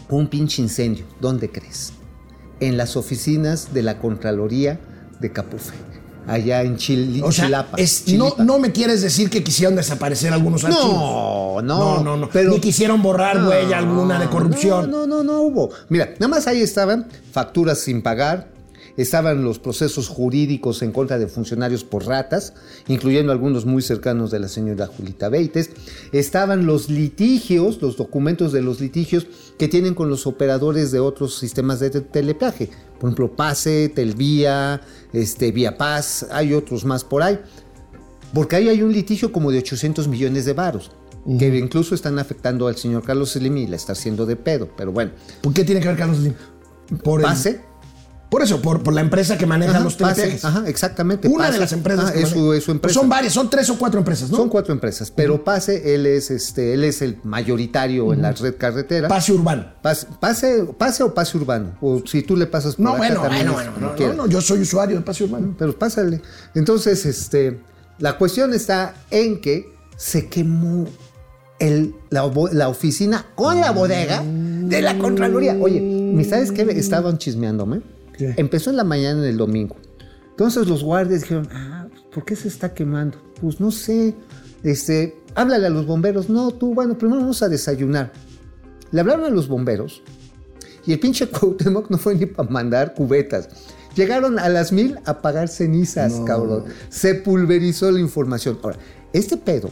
[0.09, 1.05] un pinche incendio.
[1.19, 1.93] ¿Dónde crees?
[2.59, 4.79] En las oficinas de la Contraloría
[5.19, 5.73] de Capufe,
[6.27, 7.77] allá en Chil O sea, Chilapa.
[7.77, 10.87] es- no, no me quieres decir que quisieron desaparecer algunos archivos.
[10.93, 12.29] No, no, No, no, no.
[12.29, 14.89] Pero Ni quisieron borrar No, huella alguna de corrupción.
[14.89, 15.69] No, no, no, no hubo.
[15.89, 18.49] Mira, nada más ahí estaban facturas sin pagar,
[18.97, 22.53] estaban los procesos jurídicos en contra de funcionarios por ratas,
[22.87, 25.69] incluyendo algunos muy cercanos de la señora Julita Beites,
[26.11, 29.27] estaban los litigios, los documentos de los litigios
[29.57, 34.81] que tienen con los operadores de otros sistemas de te- telepeaje, por ejemplo, Pase, Telvía,
[35.13, 37.39] este, Vía Paz, hay otros más por ahí.
[38.33, 40.91] Porque ahí hay un litigio como de 800 millones de varos,
[41.39, 44.69] que incluso están afectando al señor Carlos Slim y la está haciendo de pedo.
[44.77, 46.33] Pero bueno, ¿Por qué tiene que ver Carlos Slim?
[47.03, 47.61] Por pase.
[48.29, 50.45] Por eso, por, por la empresa que maneja Ajá, los pase, telepeajes.
[50.45, 51.27] ajá, exactamente.
[51.27, 51.59] Una de Pase.
[51.59, 52.05] las empresas.
[52.09, 52.57] Ah, que es, su, maneja.
[52.57, 52.81] es su empresa.
[52.81, 54.37] Pues son varias, son tres o cuatro empresas, ¿no?
[54.37, 58.55] Son cuatro empresas, pero Pase, él es, este, él es el mayoritario en la red
[58.57, 59.07] carretera.
[59.07, 59.65] Pase urbano.
[59.81, 61.77] Pase, pase, pase o pase urbano.
[61.81, 63.71] O si tú le pasas por No, acá bueno, bueno, bueno.
[63.79, 65.55] No, no, no, yo soy usuario de Pase urbano.
[65.57, 66.21] Pero pásale.
[66.55, 67.59] Entonces, este,
[67.99, 70.85] la cuestión está en que se quemó
[71.59, 75.55] el- la, la oficina con la bodega de la Contraloría.
[75.61, 76.63] Oye, ¿me sabes qué?
[76.71, 77.81] Estaban chismeándome.
[78.19, 79.75] Empezó en la mañana en el domingo.
[80.31, 83.17] Entonces los guardias dijeron, ah, ¿por qué se está quemando?
[83.39, 84.15] Pues no sé.
[84.63, 86.29] Este, háblale a los bomberos.
[86.29, 88.11] No, tú, bueno, primero vamos a desayunar.
[88.91, 90.01] Le hablaron a los bomberos
[90.85, 93.49] y el pinche Cuauhtémoc no fue ni para mandar cubetas.
[93.95, 96.65] Llegaron a las mil a pagar cenizas, cabrón.
[96.89, 98.59] Se pulverizó la información.
[98.61, 98.77] Ahora,
[99.13, 99.69] este pedo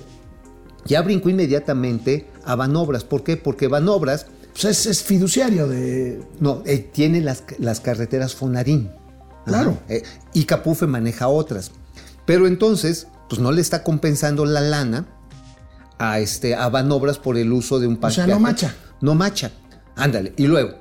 [0.86, 3.03] ya brincó inmediatamente a Banobras.
[3.03, 3.36] ¿Por qué?
[3.36, 6.21] Porque Banobras Pues es, es fiduciario de.
[6.39, 8.91] no, eh, tiene las, las carreteras Fonarín.
[9.45, 9.77] Claro.
[9.89, 11.71] Eh, y Capufe maneja otras.
[12.25, 15.05] Pero entonces, pues no le está compensando la lana
[15.97, 18.31] a, este, a Banobras por el uso de un O sea, parque.
[18.31, 18.75] no macha.
[19.01, 19.51] No macha.
[19.95, 20.33] Ándale.
[20.37, 20.75] Y luego,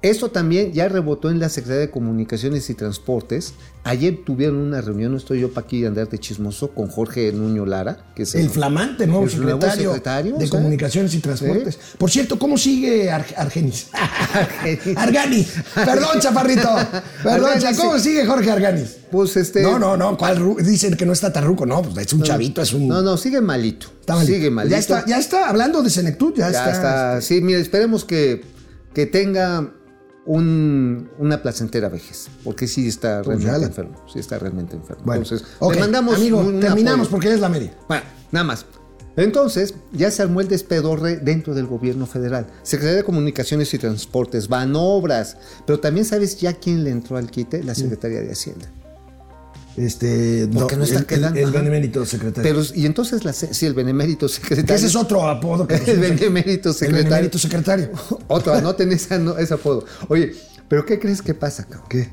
[0.00, 3.54] esto también ya rebotó en la Secretaría de Comunicaciones y Transportes.
[3.84, 7.64] Ayer tuvieron una reunión, no estoy yo para aquí andar de chismoso, con Jorge Nuño
[7.66, 10.48] Lara, que es El flamante nuevo el secretario, secretario, de.
[10.48, 11.78] Comunicaciones y Transportes.
[11.96, 13.88] Por cierto, ¿cómo sigue Ar- Argenis?
[14.96, 15.54] Arganis.
[15.74, 16.68] Perdón, chaparrito.
[17.22, 18.96] Perdón, Arganis, ¿cómo sigue Jorge Arganis?
[19.10, 19.62] Pues este.
[19.62, 20.16] No, no, no.
[20.16, 21.64] ¿cuál Dicen que no está tan ruco.
[21.66, 22.88] No, pues es un chavito, es un.
[22.88, 23.86] No, no, sigue malito.
[24.00, 24.32] está malito.
[24.34, 24.72] Sigue malito.
[24.74, 26.70] Ya está, ya está hablando de Senectud, ya, Ya está.
[26.72, 27.20] está.
[27.22, 28.44] Sí, mira, esperemos que,
[28.94, 29.70] que tenga
[30.28, 32.28] un- una placentera vejez.
[32.44, 34.04] Porque sí está Pues realmente enfermo.
[34.12, 35.02] Sí está realmente enfermo.
[35.06, 37.10] Bueno, Entonces, ok, le mandamos amigo, un terminamos apoyo.
[37.10, 37.74] porque es la media.
[37.88, 38.66] Bueno, nada más.
[39.16, 42.46] Entonces, ya se armó el despedorre dentro del gobierno federal.
[42.62, 45.36] Secretaría de Comunicaciones y Transportes, van obras.
[45.66, 48.70] Pero también sabes ya quién le entró al quite, la Secretaría de Hacienda.
[49.78, 52.42] Este, Porque no está el, quedando, El, el benemérito secretario.
[52.50, 54.74] Pero, y entonces, la, sí, el benemérito secretario.
[54.74, 57.04] ese es otro apodo que El benemérito El secretario.
[57.04, 57.90] benemérito secretario.
[58.26, 59.84] Otro, anoten esa, no, ese apodo.
[60.08, 60.32] Oye,
[60.68, 61.84] ¿pero qué crees que pasa, cabrón?
[61.88, 62.08] ¿Qué?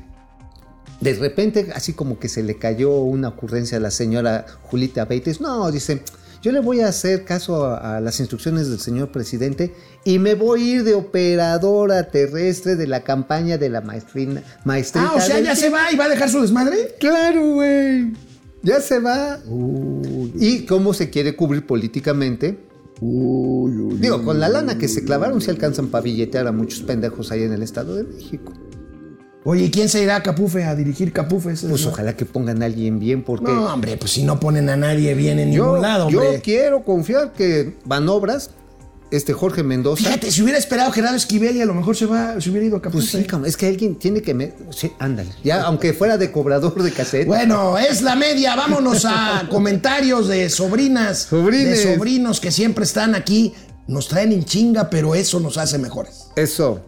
[1.00, 5.40] De repente, así como que se le cayó una ocurrencia a la señora Julita Beites.
[5.40, 6.02] No, dice,
[6.42, 10.34] yo le voy a hacer caso a, a las instrucciones del señor presidente y me
[10.34, 15.10] voy a ir de operadora terrestre de la campaña de la maestrina, maestrita.
[15.10, 16.94] Ah, o sea, ya se va y va a dejar su desmadre.
[17.00, 18.12] Claro, güey.
[18.62, 19.38] Ya se va.
[20.34, 22.58] ¿Y cómo se quiere cubrir políticamente?
[23.00, 27.42] Digo, con la lana que se clavaron se alcanzan para billetear a muchos pendejos ahí
[27.42, 28.52] en el Estado de México.
[29.48, 31.52] Oye, ¿y quién se irá a Capufe a dirigir Capufe?
[31.52, 34.68] Ese Pues ojalá que pongan a alguien bien, porque No, hombre, pues si no ponen
[34.68, 36.40] a nadie bien en yo, ningún lado, yo hombre.
[36.42, 38.50] quiero confiar que Van Obras,
[39.12, 40.02] este Jorge Mendoza.
[40.02, 42.76] Fíjate, si hubiera esperado Gerardo Esquivel y a lo mejor se va, se hubiera ido
[42.78, 43.06] a Capufe.
[43.08, 44.34] Pues sí, cabrón, es que alguien tiene que.
[44.34, 44.52] Me...
[44.70, 45.30] Sí, ándale.
[45.44, 47.28] Ya, aunque fuera de cobrador de cassette.
[47.28, 48.56] Bueno, es la media.
[48.56, 51.84] Vámonos a comentarios de sobrinas, Sobrines.
[51.84, 53.54] de sobrinos que siempre están aquí.
[53.86, 56.26] Nos traen en chinga, pero eso nos hace mejores.
[56.34, 56.80] Eso.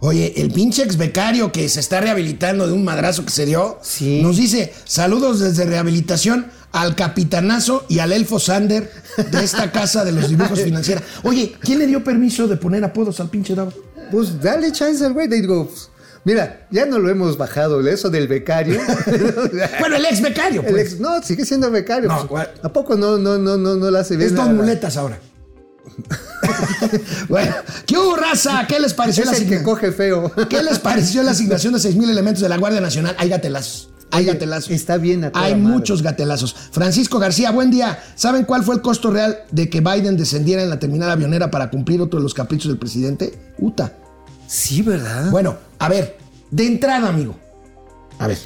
[0.00, 3.78] Oye, el pinche ex becario que se está rehabilitando de un madrazo que se dio,
[3.82, 4.22] Sí.
[4.22, 8.90] nos dice saludos desde rehabilitación al capitanazo y al elfo Sander
[9.30, 11.02] de esta casa de los dibujos financieros.
[11.22, 13.72] Oye, ¿quién le dio permiso de poner apodos al pinche Davo?
[14.10, 15.28] Pues dale chance al güey.
[15.28, 15.70] Digo,
[16.22, 18.78] Mira, ya no lo hemos bajado, eso del becario.
[19.80, 20.92] Bueno, el ex becario, El pues.
[20.92, 22.08] ex- no, sigue siendo becario.
[22.10, 22.46] No, pues.
[22.62, 24.28] ¿A poco no, no, no, no, no le hace bien?
[24.28, 25.18] Es dos muletas ahora.
[27.28, 27.54] bueno,
[27.86, 28.66] ¿qué hubo, raza?
[28.66, 29.74] ¿Qué les pareció Es la el que asignación?
[29.74, 30.32] coge feo.
[30.48, 33.14] ¿Qué les pareció la asignación de 6.000 elementos de la Guardia Nacional?
[33.18, 33.88] Hay gatelazos.
[34.12, 34.70] Hay Oye, gatelazos.
[34.70, 35.76] está bien a toda Hay madre.
[35.76, 36.54] muchos gatelazos.
[36.72, 38.02] Francisco García, buen día.
[38.16, 41.70] ¿Saben cuál fue el costo real de que Biden descendiera en la terminal avionera para
[41.70, 43.38] cumplir otro de los caprichos del presidente?
[43.58, 43.92] Uta.
[44.48, 45.30] Sí, ¿verdad?
[45.30, 46.18] Bueno, a ver,
[46.50, 47.36] de entrada, amigo.
[48.18, 48.38] A ver.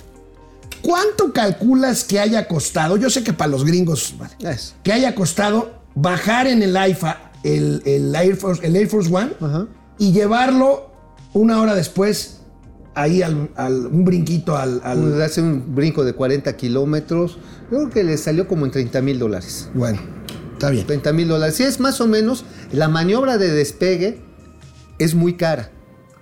[0.82, 2.98] ¿Cuánto calculas que haya costado?
[2.98, 4.34] Yo sé que para los gringos, vale,
[4.82, 9.32] que haya costado bajar en el AIFA, el, el Air, Force, el Air Force One,
[9.40, 9.66] Ajá.
[9.98, 10.90] y llevarlo
[11.32, 12.40] una hora después
[12.94, 14.80] ahí al, al- un brinquito al...
[14.84, 17.38] al- Hace un brinco de 40 kilómetros.
[17.68, 19.68] Creo que le salió como en 30 mil dólares.
[19.74, 20.00] Bueno,
[20.52, 20.86] está bien.
[20.86, 21.56] 30 mil dólares.
[21.56, 22.44] Sí, es más o menos.
[22.72, 24.22] La maniobra de despegue
[24.98, 25.70] es muy cara.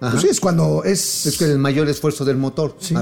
[0.00, 0.12] Ajá.
[0.12, 1.26] Pues sí, es cuando es...
[1.26, 2.74] Es que el mayor esfuerzo del motor.
[2.80, 2.94] Sí.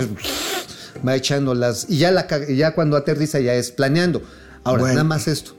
[1.07, 1.87] Va echando las.
[1.89, 4.21] Y ya, la, ya cuando aterriza ya es planeando.
[4.65, 4.95] Ahora, Bueno.
[4.97, 5.53] nada más esto.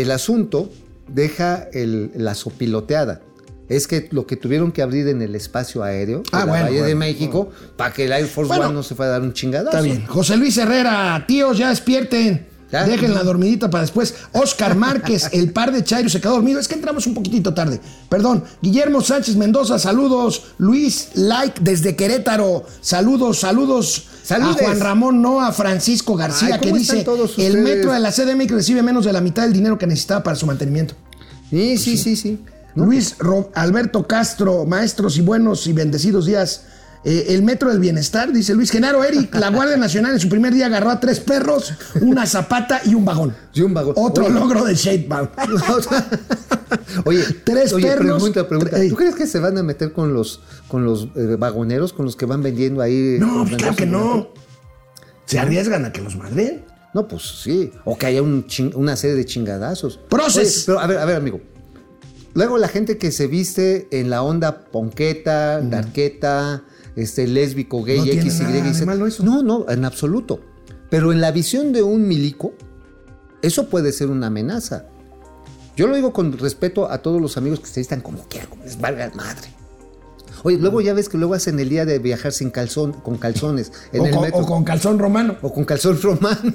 [0.00, 0.70] El asunto
[1.08, 3.20] deja el- la sopiloteada.
[3.68, 6.76] Es que lo que tuvieron que abrir en el espacio aéreo Ah, la bueno, Valle
[6.76, 6.98] de bueno.
[7.00, 8.52] México para que el Air Force.
[8.52, 9.76] One no se fuera a dar un chingadazo.
[9.76, 10.06] Está bien.
[10.06, 12.46] José Luis Herrera, tíos, ya despierten.
[12.70, 12.84] Ya.
[12.84, 14.14] Dejen la dormidita para después.
[14.32, 16.60] Oscar Márquez, el par de Chairo se quedó dormido.
[16.60, 17.80] Es que entramos un poquitito tarde.
[18.08, 18.44] Perdón.
[18.60, 20.52] Guillermo Sánchez Mendoza, saludos.
[20.58, 22.64] Luis Like desde Querétaro.
[22.80, 24.06] Saludos, saludos.
[24.22, 24.60] Saludes.
[24.60, 28.00] A Juan Ramón, no a Francisco García, Ay, que ¿cómo están dice: el metro de
[28.00, 30.94] la CDMX recibe menos de la mitad del dinero que necesitaba para su mantenimiento.
[31.50, 32.38] Sí, sí, sí, sí.
[32.74, 33.16] Luis
[33.54, 36.62] Alberto Castro, maestros y buenos y bendecidos días.
[37.04, 40.52] Eh, el Metro del Bienestar, dice Luis Genaro Eric, la Guardia Nacional en su primer
[40.52, 43.34] día agarró a tres perros, una zapata y un vagón.
[43.54, 43.94] Y un vagón.
[43.96, 44.34] Otro Oye.
[44.34, 45.28] logro de Shapebaum.
[47.04, 48.76] Oye, Tres oye, perros, pregunta, pregunta.
[48.76, 52.04] tre- ¿Tú crees que se van a meter con los, con los eh, vagoneros, con
[52.04, 53.16] los que van vendiendo ahí?
[53.18, 54.28] No, pues claro que no.
[55.24, 56.64] Se arriesgan a que los madren.
[56.94, 57.70] No, pues sí.
[57.84, 59.98] O que haya un una serie de chingadazos.
[60.08, 60.56] Proces.
[60.56, 61.40] Oye, pero a ver, a ver, amigo.
[62.34, 66.62] Luego la gente que se viste en la onda ponqueta, darqueta,
[66.98, 69.24] este, lésbico, gay, No X, Y.
[69.24, 70.40] No, no, en absoluto.
[70.90, 72.52] Pero en la visión de un milico,
[73.42, 74.86] eso puede ser una amenaza.
[75.76, 78.64] Yo lo digo con respeto a todos los amigos que se vistan como quieran, como
[78.64, 79.48] les valga madre.
[80.44, 83.72] Oye, luego ya ves que luego hacen el día de viajar sin calzón, con calzones
[83.92, 84.38] en O el con, metro.
[84.40, 85.36] o con calzón romano.
[85.42, 86.52] O con calzón romano.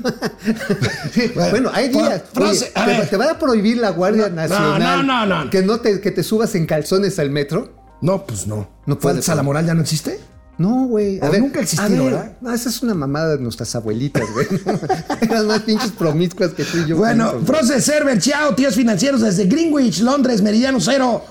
[1.51, 2.23] bueno, hay días.
[2.35, 5.49] Oye, a te, te va a prohibir la Guardia No, Nacional no, no, no.
[5.49, 7.73] que no te, que te subas en calzones al metro.
[8.01, 8.69] No, pues no.
[8.85, 10.19] No puede, ¿Fuerza a la moral ya no existe?
[10.57, 11.19] No, güey.
[11.21, 12.33] A ver, nunca existió, ¿verdad?
[12.39, 14.47] No, esa es una mamada de nuestras abuelitas, güey.
[15.21, 16.97] Eran más pinches promiscuas que tú y yo.
[16.97, 17.39] Bueno.
[17.45, 21.23] Proces Server, chao, tíos financieros desde Greenwich, Londres, Meridiano Cero.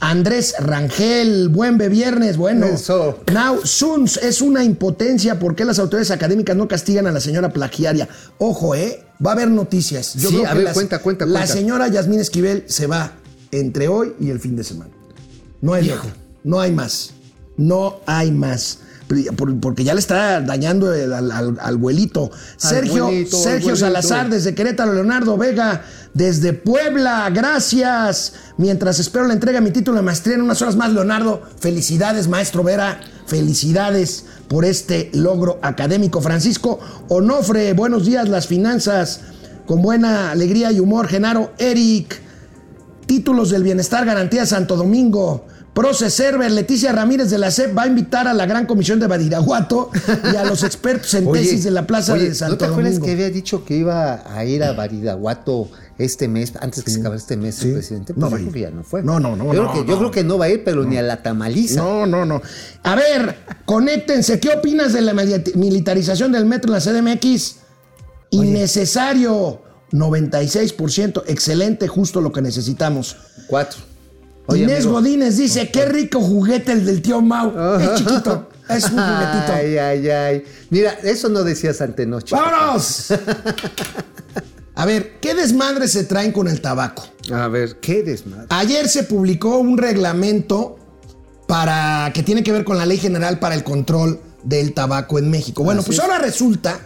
[0.00, 2.66] Andrés Rangel, buen viernes, bueno.
[2.66, 3.18] Eso.
[3.32, 5.40] Now, Suns es una impotencia.
[5.40, 8.08] ¿Por qué las autoridades académicas no castigan a la señora plagiaria?
[8.38, 9.02] Ojo, ¿eh?
[9.24, 10.14] Va a haber noticias.
[10.14, 11.52] Yo Sí, creo a que ver, las- cuenta, cuenta, La cuenta.
[11.52, 13.10] señora Yasmín Esquivel se va
[13.50, 14.92] entre hoy y el fin de semana.
[15.60, 16.06] No hay dejo.
[16.44, 17.10] No hay más.
[17.58, 18.78] No hay más.
[19.36, 22.30] Por- Porque ya le está dañando el- al, al- al abuelito.
[22.56, 23.74] Sergio, al Sergio.
[23.76, 25.82] Salazar desde Querétaro, Leonardo Vega
[26.14, 28.34] desde Puebla, gracias.
[28.58, 32.28] Mientras espero la entrega de mi título de maestría en unas horas más, Leonardo, felicidades,
[32.28, 36.20] maestro Vera, felicidades por este logro académico.
[36.20, 39.20] Francisco Onofre, buenos días, las finanzas,
[39.66, 41.08] con buena alegría y humor.
[41.08, 42.20] Genaro, Eric,
[43.06, 45.46] títulos del bienestar, garantía Santo Domingo.
[45.78, 49.06] Proce Server, Leticia Ramírez de la CEP va a invitar a la gran comisión de
[49.06, 49.92] Badiraguato
[50.32, 52.64] y a los expertos en Oye, tesis de la Plaza oye, de Santo ¿No te
[52.64, 53.06] acuerdas Domingo.
[53.06, 57.20] que había dicho que iba a ir a Baridaguato este mes, antes que se acabara
[57.20, 57.68] este mes Sí.
[57.68, 58.12] el presidente?
[58.16, 59.04] No Pues va ya no fue.
[59.04, 59.86] No, no, no, Yo, creo, que, no.
[59.86, 61.80] yo creo que no va a ir, pero ni a la tamaliza.
[61.80, 62.42] No, no, no.
[62.82, 64.40] A ver, conéctense.
[64.40, 67.54] ¿Qué opinas de la militarización del metro en la CDMX?
[68.30, 69.62] Innecesario.
[69.92, 71.22] 96%.
[71.28, 73.16] Excelente, justo lo que necesitamos.
[73.46, 73.78] Cuatro.
[74.50, 74.92] Oye, Inés amigo.
[74.92, 77.52] Godínez dice, qué rico juguete el del tío Mau.
[77.80, 79.52] Es chiquito, es un juguetito.
[79.52, 80.44] Ay, ay, ay.
[80.70, 82.34] Mira, eso no decías antenoche.
[82.34, 83.12] ¡Vámonos!
[84.74, 87.04] A ver, ¿qué desmadre se traen con el tabaco?
[87.32, 88.46] A ver, ¿qué desmadre?
[88.50, 90.78] Ayer se publicó un reglamento
[91.48, 95.30] para que tiene que ver con la Ley General para el Control del Tabaco en
[95.30, 95.64] México.
[95.64, 96.04] Bueno, Así pues es.
[96.04, 96.78] ahora resulta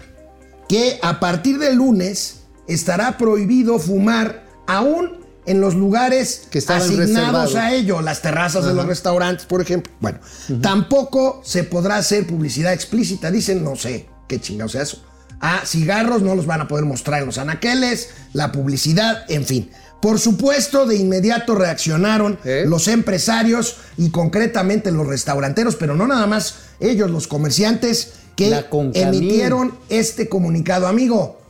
[0.68, 7.54] que a partir del lunes estará prohibido fumar aún en los lugares Que asignados reservados.
[7.56, 9.92] a ello, las terrazas de los restaurantes, por ejemplo.
[10.00, 10.18] Bueno,
[10.60, 13.30] tampoco se podrá hacer publicidad explícita.
[13.30, 15.02] Dicen, no sé qué chingados sea eso.
[15.40, 19.70] A cigarros no los van a poder mostrar en los anaqueles, la publicidad, en fin.
[20.00, 22.64] Por supuesto, de inmediato reaccionaron ¿Eh?
[22.66, 29.78] los empresarios y concretamente los restauranteros, pero no nada más ellos los comerciantes que emitieron
[29.88, 30.86] este comunicado.
[30.86, 31.40] Amigo,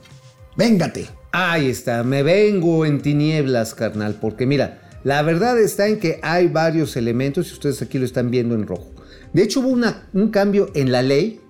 [0.56, 1.08] véngate.
[1.32, 6.48] Ahí está, me vengo en tinieblas, carnal, porque mira, la verdad está en que hay
[6.48, 8.90] varios elementos y ustedes aquí lo están viendo en rojo.
[9.32, 11.40] De hecho, hubo una- un cambio en la ley,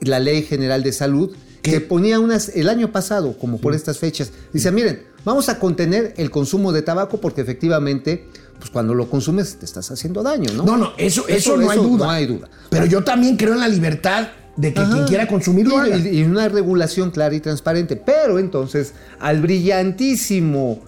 [0.00, 1.72] la ley general de salud, ¿Qué?
[1.72, 6.14] que ponía unas, el año pasado, como por estas fechas, dice, miren, vamos a contener
[6.16, 8.26] el consumo de tabaco porque efectivamente,
[8.58, 10.64] pues cuando lo consumes te estás haciendo daño, ¿no?
[10.64, 12.06] No, no, eso, eso, no hay duda.
[12.06, 12.48] No hay duda.
[12.70, 14.92] Pero yo también creo en la libertad de que Ajá.
[14.92, 15.96] quien quiera consumirlo Y- haga.
[15.98, 17.96] y, y una regulación clara y transparente.
[17.96, 20.80] Pero entonces, al brillantísimo,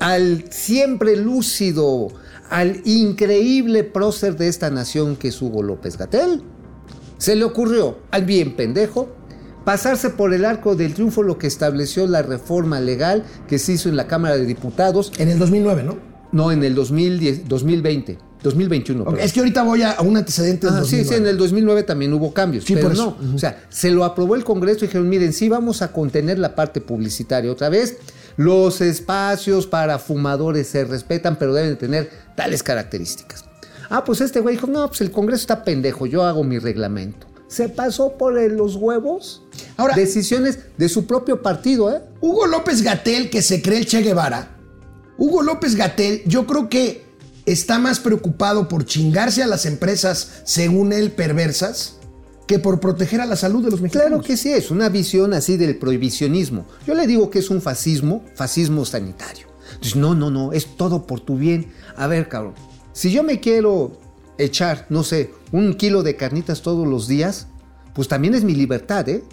[0.00, 2.08] al siempre lúcido,
[2.50, 6.42] al increíble prócer de esta nación que es Hugo López Gatel,
[7.18, 9.08] se le ocurrió al bien pendejo
[9.64, 13.88] pasarse por el arco del triunfo lo que estableció la reforma legal que se hizo
[13.88, 15.96] en la Cámara de Diputados, En el 2009, ¿no?
[16.32, 19.02] no en el 2010, 2020, 2021.
[19.02, 19.24] Ok, perdón.
[19.24, 21.08] Es que ahorita voy a, un antecedente del Ah, sí, 2009.
[21.08, 23.16] sí, en el 2009 también hubo cambios, Sí, pero por no.
[23.34, 26.54] O sea, se lo aprobó el Congreso y dijeron, miren, sí vamos a contener la
[26.54, 27.96] parte publicitaria otra vez.
[28.36, 33.44] Los espacios para fumadores se respetan, pero deben de tener tales características.
[33.90, 37.26] Ah, pues este güey dijo, no, pues el Congreso está pendejo, yo hago mi reglamento.
[37.48, 39.42] Se pasó por los huevos.
[39.78, 42.02] Ahora- decisiones de su propio partido, ¿eh?
[42.20, 44.56] Hugo López Gatel, que se cree el Che Guevara,
[45.16, 47.07] Hugo López Gatel, yo creo que
[47.52, 51.96] está más preocupado por chingarse a las empresas, según él, perversas,
[52.46, 54.08] que por proteger a la salud de los mexicanos.
[54.08, 56.66] Claro que sí, es una visión así del prohibicionismo.
[56.86, 59.46] Yo le digo que es un fascismo, fascismo sanitario.
[59.94, 61.72] No, no, no, es todo por tu bien.
[61.96, 62.54] A ver, cabrón,
[62.92, 63.98] si yo me quiero
[64.38, 67.48] echar, no sé, un kilo de carnitas todos los días,
[67.94, 69.24] pues también es mi libertad, ¿eh?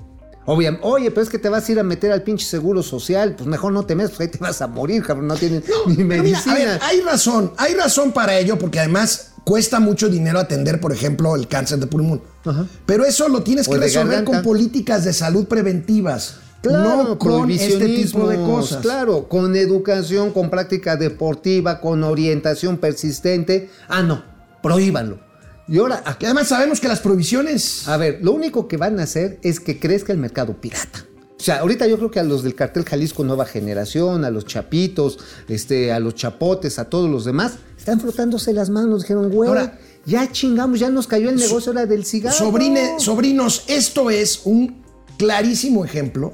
[0.45, 3.35] Obviamente, oye, pero es que te vas a ir a meter al pinche seguro social,
[3.35, 5.95] pues mejor no te metas, pues ahí te vas a morir, cabrón, no tienes ni
[5.95, 6.53] Pero mira, medicina.
[6.53, 10.91] a ver, hay razón, hay razón para ello, porque además cuesta mucho dinero atender, por
[10.91, 12.21] ejemplo, el cáncer de pulmón.
[12.45, 12.67] Ajá.
[12.85, 17.51] Pero eso lo tienes O que resolver con políticas de salud preventivas, Claro, no con
[17.51, 18.81] este tipo de cosas.
[18.81, 23.69] Claro, con educación, con práctica deportiva, con orientación persistente.
[23.87, 24.23] Ah, no,
[24.63, 25.19] prohíbanlo.
[25.67, 27.87] Y ahora, ¿a Que además sabemos que las prohibiciones...
[27.87, 31.05] A ver, lo único que van a hacer es que crezca el mercado pirata.
[31.37, 34.45] O sea, ahorita yo creo que a los del cartel Jalisco Nueva Generación, a los
[34.45, 39.01] chapitos, este, a los chapotes, a todos los demás, están frotándose las manos.
[39.01, 42.35] Dijeron, güey, Ahora- ya chingamos, ya nos cayó el negocio ahora del cigarro.
[42.37, 44.83] Sobrine- sobrinos, esto es un
[45.17, 46.33] clarísimo ejemplo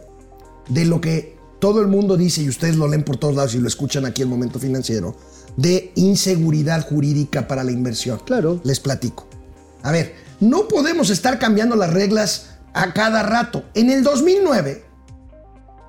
[0.69, 3.59] de lo que todo el mundo dice, y ustedes lo leen por todos lados y
[3.59, 5.15] lo escuchan aquí en Momento Financiero,
[5.57, 8.19] de inseguridad jurídica para la inversión.
[8.25, 8.61] Claro.
[8.63, 9.27] Les platico.
[9.83, 13.63] A ver, no podemos estar cambiando las reglas a cada rato.
[13.73, 14.83] En el 2009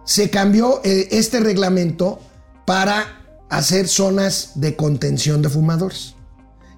[0.05, 2.21] se cambió eh, este reglamento
[2.65, 6.15] para hacer zonas de contención de fumadores.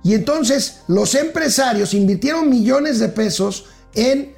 [0.03, 4.35] Y entonces los empresarios invirtieron millones de pesos en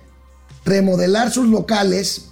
[0.65, 2.27] remodelar sus locales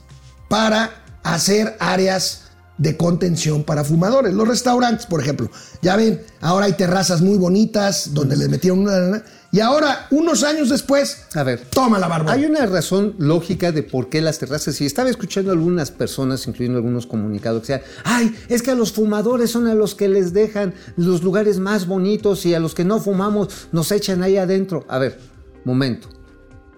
[0.49, 2.44] para hacer áreas
[2.79, 4.35] de contención para fumadores.
[4.35, 5.51] Los restaurantes, por ejemplo,
[5.83, 9.23] ya ven, ahora hay terrazas muy bonitas donde les metieron una...
[9.53, 12.33] Y ahora, unos años después, A ver, toma la barba.
[12.33, 14.81] Hay una razón lógica de por qué las terrazas.
[14.81, 18.91] Y estaba escuchando algunas personas, incluyendo algunos comunicados, que decían: Ay, es que a los
[18.91, 22.85] fumadores son a los que les dejan los lugares más bonitos y a los que
[22.85, 24.85] no fumamos nos echan ahí adentro.
[24.89, 25.21] A ver,
[25.65, 26.09] momento.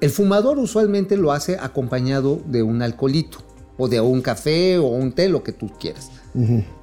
[0.03, 3.39] El fumador usualmente lo hace acompañado de un alcoholito,
[3.77, 6.11] o de un café, o un té, lo que tú quieras.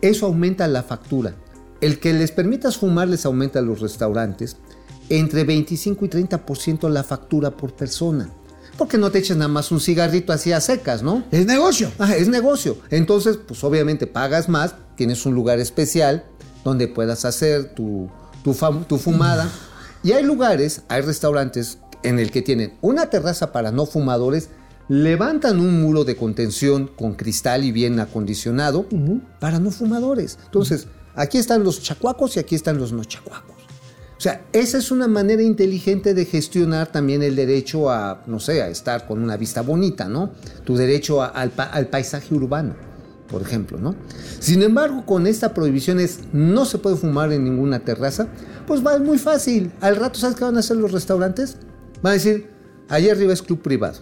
[0.01, 1.35] Eso aumenta la factura.
[1.81, 4.57] El que les permitas fumar les aumenta a los restaurantes
[5.09, 8.29] entre 25 y 30% la factura por persona.
[8.77, 11.23] Porque no te echas nada más un cigarrito así a secas, ¿no?
[11.31, 11.91] Es negocio.
[11.99, 12.77] Ah, es negocio.
[12.89, 16.25] Entonces, pues obviamente pagas más, tienes un lugar especial
[16.63, 18.09] donde puedas hacer tu,
[18.43, 18.55] tu,
[18.87, 19.49] tu fumada.
[20.01, 24.49] Y hay lugares, hay restaurantes en el que tienen una terraza para no fumadores,
[24.89, 28.85] levantan un muro de contención con cristal y bien acondicionado
[29.39, 30.37] para no fumadores.
[30.45, 33.53] Entonces, aquí están los chacuacos y aquí están los no chacuacos.
[34.17, 38.61] O sea, esa es una manera inteligente de gestionar también el derecho a, no sé,
[38.61, 40.31] a estar con una vista bonita, ¿no?
[40.63, 42.73] Tu derecho a- al, pa- al paisaje urbano,
[43.27, 43.95] por ejemplo, ¿no?
[44.39, 48.27] Sin embargo, con esta prohibición es no se puede fumar en ninguna terraza,
[48.65, 49.73] pues va muy fácil.
[49.81, 51.57] Al rato, ¿sabes qué van a hacer los restaurantes?
[52.01, 52.49] Van a decir,
[52.87, 53.99] allá arriba es club privado.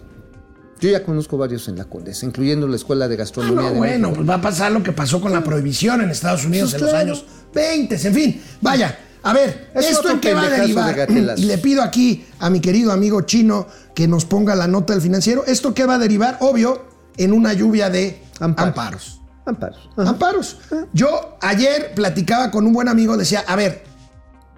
[0.82, 3.78] Yo ya conozco varios en la Condesa, incluyendo la Escuela de Ah, Gastronomía no, de
[3.78, 4.14] bueno, México.
[4.16, 6.86] pues va a pasar lo que pasó con la prohibición en Estados Unidos Pues en
[6.88, 8.42] los años 20, en fin.
[8.60, 11.08] Vaya, a ver, Es ¿esto en qué va a de derivar?
[11.38, 15.00] Y le pido aquí a mi querido amigo chino que nos ponga la nota del
[15.02, 15.44] financiero.
[15.46, 16.38] ¿Esto qué va a derivar?
[16.40, 16.84] Obvio,
[17.16, 18.68] en una lluvia de Amparos.
[18.70, 19.20] amparos.
[19.46, 19.88] Amparos.
[19.96, 20.10] Ajá.
[20.10, 20.58] Amparos.
[20.92, 23.84] Yo ayer platicaba con un buen amigo, decía, a ver,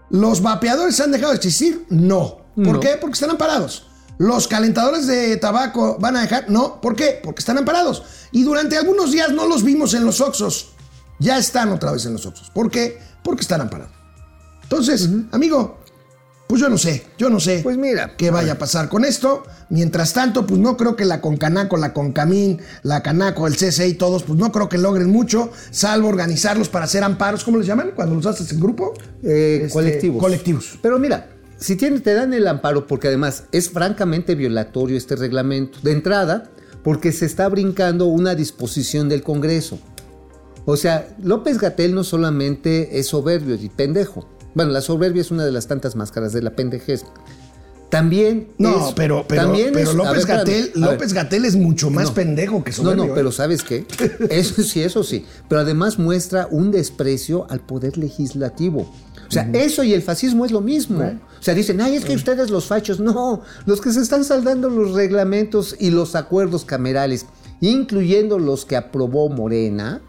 [0.09, 1.85] ¿los vapeadores han dejado de existir?
[1.91, 2.39] No.
[2.57, 2.81] ¿Por No.
[2.81, 2.97] qué?
[2.99, 3.89] Porque están amparados.
[4.19, 6.49] ¿Los calentadores de tabaco van a dejar?
[6.49, 7.21] No, ¿por qué?
[7.23, 8.03] Porque están amparados.
[8.33, 10.71] Y durante algunos días no los vimos en los Oxos.
[11.19, 12.51] Ya están otra vez en los Oxos.
[12.51, 12.99] ¿Por qué?
[13.23, 13.93] Porque están amparados.
[14.63, 15.79] Entonces, amigo,
[16.47, 19.45] pues yo no sé, yo no sé Pues mira, qué vaya a pasar con esto.
[19.71, 24.23] Mientras tanto, pues no creo que la Concanaco, la Concamín, la Canaco, el CCI, todos,
[24.23, 27.93] pues no creo que logren mucho, salvo organizarlos para hacer amparos, ¿cómo les llaman?
[27.97, 28.95] Cuando los haces en grupo.
[29.23, 30.23] Eh, Este, colectivos.
[30.23, 30.79] Colectivos.
[30.83, 31.34] Pero mira,
[31.65, 35.79] si tiene- te dan el amparo, porque además es francamente violatorio este reglamento.
[35.83, 36.51] De entrada,
[36.83, 39.79] porque se está brincando una disposición del Congreso.
[40.67, 44.29] O sea, López Gatel no solamente es soberbio y pendejo.
[44.55, 47.05] Bueno, la soberbia es una de las tantas máscaras de la pendejez.
[47.91, 50.73] También No, es- pero, pero, también pero es- López, Gatel.
[50.75, 52.15] López Gatel es mucho más No.
[52.15, 53.07] pendejo que No, soberbio.
[53.07, 53.33] no, pero ¿eh?
[53.33, 53.87] ¿sabes qué?
[54.31, 55.25] Eso sí, eso sí.
[55.49, 58.91] Pero además muestra un desprecio al poder legislativo.
[59.29, 61.01] O sea, eso y el fascismo es lo mismo.
[61.01, 63.01] O sea, dicen, ay, es que ustedes los fachos.
[63.01, 67.27] No, los que se están saldando los reglamentos y los acuerdos camerales,
[67.61, 70.01] incluyendo los que aprobó Morena,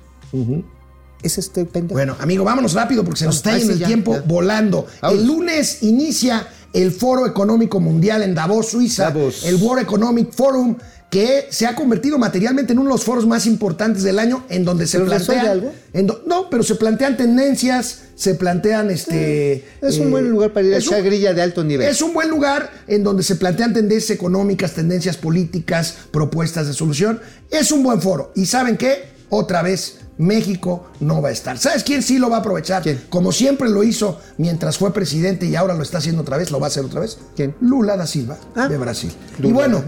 [1.21, 1.95] es este pendejo.
[1.95, 4.21] Bueno, amigo, vámonos rápido porque se nos está yendo el ya, tiempo ya.
[4.21, 4.85] volando.
[5.03, 9.05] El lunes inicia el Foro Económico Mundial en Davos, Suiza.
[9.05, 9.45] Davos.
[9.45, 10.75] El World Economic Forum,
[11.15, 14.65] que se ha convertido materialmente en uno de los foros más importantes del año, en
[14.65, 15.51] donde se ¿Pero resuelve plantean.
[15.69, 15.73] algo?
[15.93, 19.63] en do- no, pero se plantean tendencias, se plantean este.
[19.81, 21.87] es un eh, buen lugar para ir a es un- echar grilla de alto nivel.
[21.87, 27.21] Es un buen lugar en donde se plantean tendencias económicas, tendencias políticas, propuestas de solución.
[27.49, 28.33] Es un buen foro.
[28.35, 29.05] ¿Y saben qué?
[29.29, 31.57] Otra vez México no va a estar.
[31.57, 32.83] ¿Sabes quién sí lo va a aprovechar?
[32.83, 33.01] ¿Quién?
[33.07, 36.59] Como siempre lo hizo mientras fue presidente y ahora lo está haciendo otra vez, lo
[36.59, 37.17] va a hacer otra vez.
[37.37, 37.55] ¿Quién?
[37.61, 38.67] Lula da Silva, Ah.
[38.67, 39.11] de Brasil.
[39.41, 39.81] Y bueno,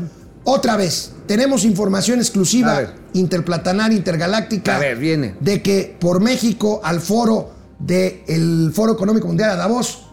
[0.49, 2.93] otra vez, tenemos información exclusiva, ver.
[3.11, 5.35] interplatanaria, intergaláctica, A ver, viene.
[5.41, 10.07] de que por México al foro del Foro Económico Mundial a Davos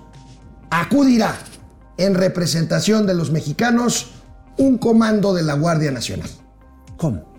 [0.70, 1.37] acudirá
[1.99, 4.11] en representación de los mexicanos
[4.59, 6.28] un comando de la Guardia Nacional.
[6.97, 7.32] ¿Cómo?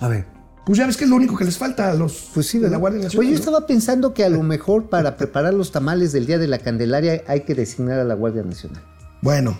[0.00, 0.26] A ver.
[0.64, 2.70] Pues ya ves que es lo único que les falta a los Pues sí, de
[2.70, 2.76] la.
[2.76, 3.26] Guardia Nacional.
[3.26, 6.46] Oye, yo estaba pensando que a lo mejor para preparar los tamales del Día de
[6.46, 8.82] la Candelaria hay que designar a la Guardia Nacional.
[9.22, 9.58] Bueno.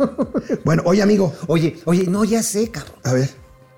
[0.64, 1.34] bueno, oye, amigo.
[1.46, 2.96] Oye, oye, no, ya sé, cabrón.
[3.04, 3.30] A ver.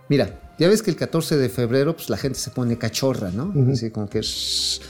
[0.08, 3.52] Mira, ya ves que el 14 de febrero, pues la gente se pone cachorra, ¿no?
[3.72, 4.20] Así como que.
[4.20, 4.80] shh,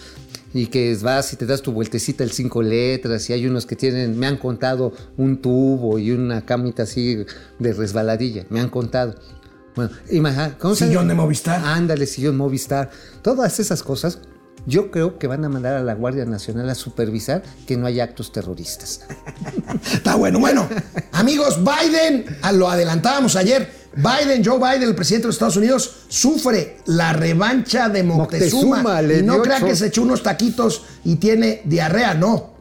[0.55, 3.77] y que vas y te das tu vueltecita el cinco letras, y hay unos que
[3.77, 7.25] tienen, me han contado un tubo y una camita así
[7.59, 9.15] de resbaladilla, me han contado.
[9.77, 11.65] Bueno, imagina, ¿cómo se Sillón de Movistar.
[11.65, 12.91] Ándale, sillón Movistar.
[13.23, 14.19] Todas esas cosas,
[14.69, 18.05] yo creo que van a mandar a la Guardia Nacional a supervisar que no haya
[18.05, 19.01] actos terroristas.
[19.93, 20.39] Está bueno.
[20.39, 20.69] Bueno,
[21.13, 23.89] amigos, Biden, ah, lo adelantábamos ayer.
[23.97, 28.77] Biden, Joe Biden, el presidente de los Estados Unidos, sufre la revancha de Moctezuma.
[28.83, 32.53] Moctezuma, le y no cho- que se echó unos taquitos y tiene diarrea, no.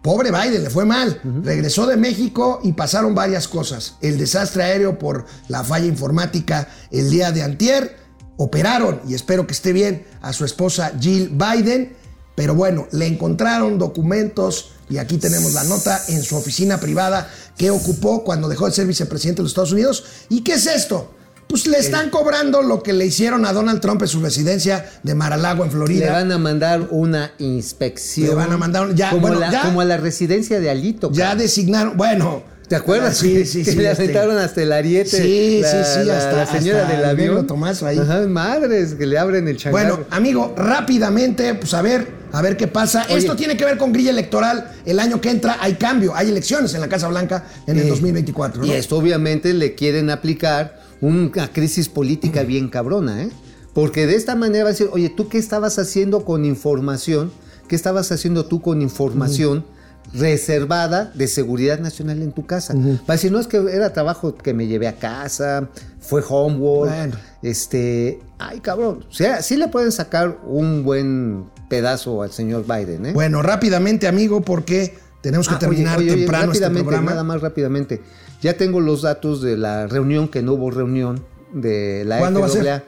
[0.00, 1.20] Pobre Biden, le fue mal.
[1.44, 3.96] Regresó de México y pasaron varias cosas.
[4.00, 8.01] El desastre aéreo por la falla informática el día de antier.
[8.36, 11.96] Operaron, y espero que esté bien, a su esposa Jill Biden.
[12.34, 17.28] Pero bueno, le encontraron documentos y aquí tenemos la nota en su oficina privada
[17.58, 20.04] que ocupó cuando dejó de ser vicepresidente de los Estados Unidos.
[20.30, 21.12] ¿Y qué es esto?
[21.46, 25.14] Pues le están cobrando lo que le hicieron a Donald Trump en su residencia de
[25.14, 26.12] Mar-a-Lago en Le Florida.
[26.12, 28.28] van a mandar una inspección.
[28.30, 29.62] Le van a mandar- ya, como, bueno, la- ya.
[29.64, 31.12] como a la residencia de Alito.
[31.12, 32.42] Ya designaron, bueno.
[32.72, 33.18] ¿Te acuerdas?
[33.18, 33.76] Sí, sí, que sí.
[33.76, 35.10] le este, aventaron hasta el ariete.
[35.10, 37.46] Sí, la, sí, sí, hasta- la señora hasta del el avión.
[37.46, 37.98] Tomás ahí.
[37.98, 39.96] Ajá, madres, que le abren el changarro.
[39.96, 43.04] Bueno, amigo, rápidamente, pues a ver, a ver qué pasa.
[43.10, 43.18] Oye.
[43.18, 44.72] Esto tiene que ver con grilla electoral.
[44.86, 47.90] El año que entra hay cambio, hay elecciones en la Casa Blanca en el Eh,
[47.90, 48.62] 2024.
[48.62, 48.66] ¿no?
[48.66, 53.28] Y esto obviamente le quieren aplicar una crisis política bien cabrona, ¿eh?
[53.74, 57.32] Porque de esta manera va a decir, oye, ¿tú qué estabas haciendo con información?
[57.68, 59.66] ¿Qué estabas haciendo tú con información
[60.12, 62.74] reservada de seguridad nacional en tu casa?
[62.74, 65.68] Va a decir, no, es que era trabajo que me llevé a casa,
[66.00, 67.16] fue homework, Bueno.
[67.42, 68.20] este...
[68.38, 69.04] Ay, cabrón.
[69.08, 73.12] O sea, sí le pueden sacar un buen pedazo al señor Biden, ¿eh?
[73.12, 77.10] Bueno, rápidamente, amigo, porque tenemos que Ah, terminar oye, oye, oye, temprano este rápidamente, programa.
[77.12, 78.02] Nada más rápidamente.
[78.42, 81.24] Ya tengo los datos de la reunión, que no hubo reunión
[81.54, 82.84] de la ¿Cuándo va a ser?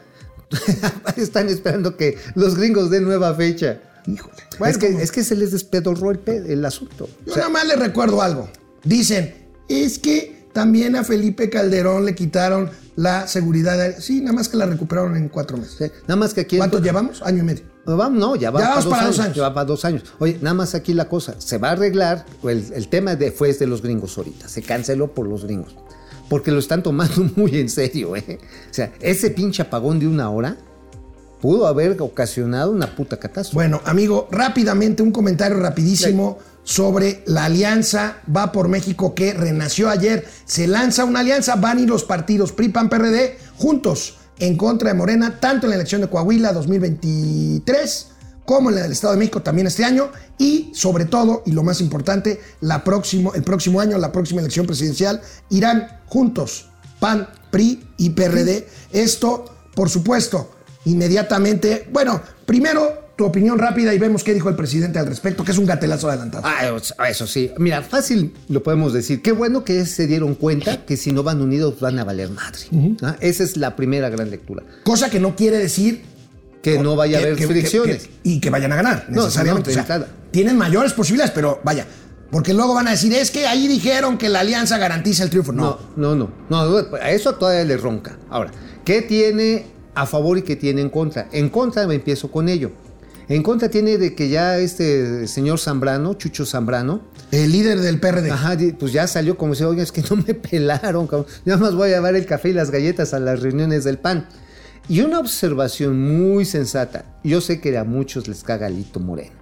[1.17, 3.81] Están esperando que los gringos den nueva fecha.
[4.07, 4.35] Híjole.
[4.53, 7.09] es, Bueno, que, como- es que se les despedorró el, asunto.
[7.27, 8.49] Yo nada más le recuerdo algo.
[8.85, 9.35] Dicen,
[9.69, 13.97] es que también a Felipe Calderón le quitaron la seguridad.
[13.99, 15.75] Sí, nada más que la recuperaron en cuatro meses.
[15.79, 16.59] Sí, Nada más que aquí...
[16.59, 17.23] ¿Cuántos llevamos?
[17.23, 17.65] Año y medio.
[17.87, 19.37] No, vamos, no, ya va Ya para dos años, años.
[19.37, 20.05] Ya va para dos años.
[20.19, 21.35] Oye, nada más aquí la cosa.
[21.39, 22.25] Se va a arreglar.
[22.45, 24.49] El, el tema de, fue de los gringos ahorita.
[24.49, 25.75] Se canceló por los gringos.
[26.29, 28.39] Porque lo están tomando muy en serio, ¿eh?
[28.71, 30.57] O sea, ese pinche apagón de una hora.
[31.45, 33.55] Pudo haber ocasionado una puta catástrofe.
[33.55, 40.27] Bueno, amigo, rápidamente un comentario rapidísimo sobre la alianza Va por México que renació ayer.
[40.47, 44.95] Se lanza una alianza, van y los partidos PRI, PAN, PRD juntos en contra de
[44.95, 48.07] Morena, tanto en la elección de Coahuila 2023
[48.47, 51.63] como en la del Estado de México también este año y sobre todo, y lo
[51.63, 55.21] más importante, la próximo, el próximo año, la próxima elección presidencial,
[55.51, 56.71] irán juntos
[57.01, 58.67] PAN, PRI y PRD.
[58.93, 60.54] Esto, por supuesto,
[60.85, 65.53] inmediatamente, bueno, primero tu opinión rápida y vemos qué dijo el presidente al respecto, que
[65.53, 66.43] es un gatelazo adelantado.
[66.47, 66.67] Ah,
[67.09, 67.51] eso- sí.
[67.59, 69.23] Mira, fácil lo podemos decir.
[69.23, 72.59] Qué bueno que se dieron cuenta que si no van unidos van a valer madre.
[73.03, 73.17] ¿Ah?
[73.21, 74.65] Esa es la primera gran lectura.
[74.83, 76.03] Cosa que no quiere decir
[76.61, 78.05] Que no vaya a haber que- fricciones.
[78.05, 79.71] que- y que vayan a ganar, No, necesariamente.
[79.71, 80.13] no, de O sea, entrada.
[80.33, 81.87] tienen mayores posibilidades, pero vaya,
[82.33, 85.53] porque luego van a decir, es que ahí dijeron que la alianza garantiza el triunfo.
[85.53, 86.59] No, No, no, no.
[86.67, 88.19] no a eso todavía le ronca.
[88.29, 88.51] Ahora,
[88.85, 91.29] ¿qué tiene a favor y qué tiene en contra?
[91.33, 92.71] En contra me empiezo con ello.
[93.29, 98.31] En contra tiene de que ya este señor Zambrano, Chucho Zambrano, el líder del PRD.
[98.31, 101.27] Ajá, pues ya salió como si, oiga, es que no me pelaron, cabrón.
[101.47, 104.29] Yo más voy a llevar el café y las galletas a las reuniones del PAN.
[104.89, 109.37] Y una observación muy sensata, yo sé que a muchos les caga Lito Moreno,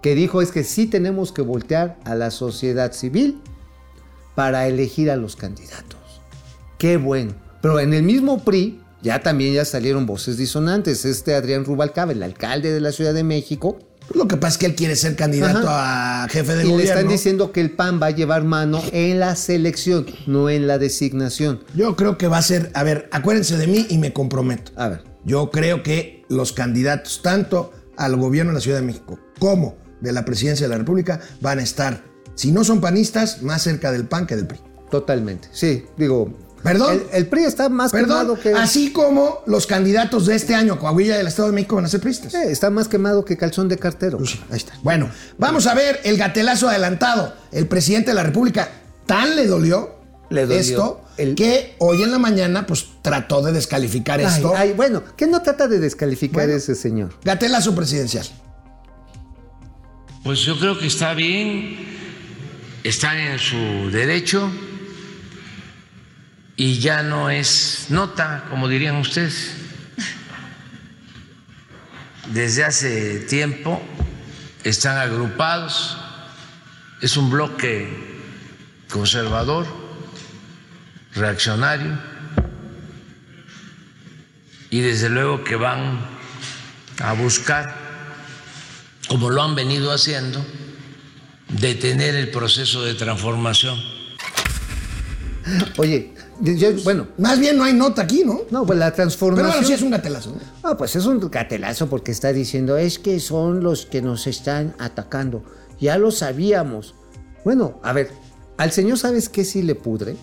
[0.00, 3.42] que dijo es que sí tenemos que voltear a la sociedad civil
[4.34, 6.22] para elegir a los candidatos.
[6.78, 7.34] Qué bueno.
[7.60, 11.04] Pero en el mismo PRI ya también ya salieron voces disonantes.
[11.04, 13.78] Este Adrián Rubalcaba, el alcalde de la Ciudad de México,
[14.14, 16.94] Lo que pasa es que él quiere ser candidato a jefe de y le gobierno.
[16.94, 20.78] están diciendo que el PAN va a llevar mano en la selección, no en la
[20.78, 21.60] designación.
[21.74, 24.72] Yo creo que va a ser, a ver, acuérdense de mí y me comprometo.
[24.74, 25.04] A ver.
[25.24, 30.12] Yo creo que los candidatos, tanto al gobierno de la Ciudad de México como de
[30.12, 32.02] la presidencia de la República, van a estar,
[32.34, 34.58] si no son panistas, más cerca del PAN que del PRI.
[34.90, 35.48] Totalmente.
[35.52, 36.36] Sí, digo.
[36.62, 36.92] ¿Perdón?
[37.12, 38.52] El, el PRI está más Perdón, quemado que.
[38.54, 41.88] así como los candidatos de este año Coahuila y el Estado de México van a
[41.88, 42.34] ser pristas.
[42.34, 44.18] Eh, está más quemado que calzón de cartero.
[44.18, 44.74] Pues ahí está.
[44.82, 45.08] Bueno,
[45.38, 47.32] vamos a ver el gatelazo adelantado.
[47.50, 48.68] El presidente de la República
[49.06, 49.94] tan le dolió,
[50.28, 54.52] Le dolió esto el- que hoy en la mañana pues trató de descalificar Ay, esto.
[54.56, 56.52] ay, bueno, ¿qué no trata de descalificar Bueno.
[56.54, 57.14] ese señor?
[57.24, 58.26] Gatelazo presidencial.
[60.22, 61.76] Pues yo creo que está bien,
[62.84, 64.50] están en su derecho
[66.60, 69.54] y ya no es nota, como dirían ustedes.
[72.26, 73.80] Desde hace tiempo
[74.62, 75.96] están agrupados,
[77.00, 77.88] es un bloque
[78.90, 79.66] conservador,
[81.14, 81.98] reaccionario,
[84.68, 85.98] y desde luego que van
[87.02, 87.74] a buscar
[89.08, 90.44] como lo han venido haciendo,
[91.48, 93.82] detener el proceso de transformación.
[95.78, 98.40] Oye, yo- bueno, Más bien no hay nota aquí, ¿no?
[98.50, 99.48] no, pues la Pero transformación.
[99.50, 100.30] bueno, sí es un gatelazo.
[100.30, 100.38] ¿no?
[100.62, 104.74] Ah, pues es un gatelazo porque está diciendo, es que son los que nos están
[104.78, 105.42] atacando.
[105.80, 106.94] Ya lo sabíamos.
[107.44, 108.10] Bueno, a ver,
[108.56, 110.16] al señor sabes qué sí le pudre.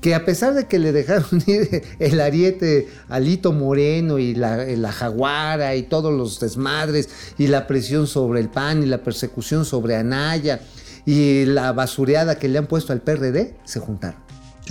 [0.00, 4.56] Que a pesar de que le dejaron ir el ariete a Lito Moreno y la,
[4.64, 7.08] la jaguara y todos los desmadres
[7.38, 10.60] y la presión sobre el PAN y la persecución sobre Anaya
[11.06, 14.20] y la basureada que le han puesto al PRD, se juntaron.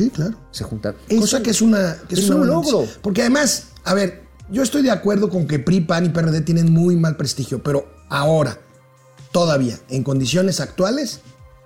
[0.01, 0.35] Sí, claro.
[0.51, 0.99] Se juntaron.
[1.19, 2.87] Cosa que es una que es una un logro.
[3.01, 6.71] Porque además, a ver, yo estoy de acuerdo con que PRI, PAN y PRD tienen
[6.71, 8.57] muy mal prestigio, pero ahora,
[9.31, 11.21] todavía, en condiciones actuales,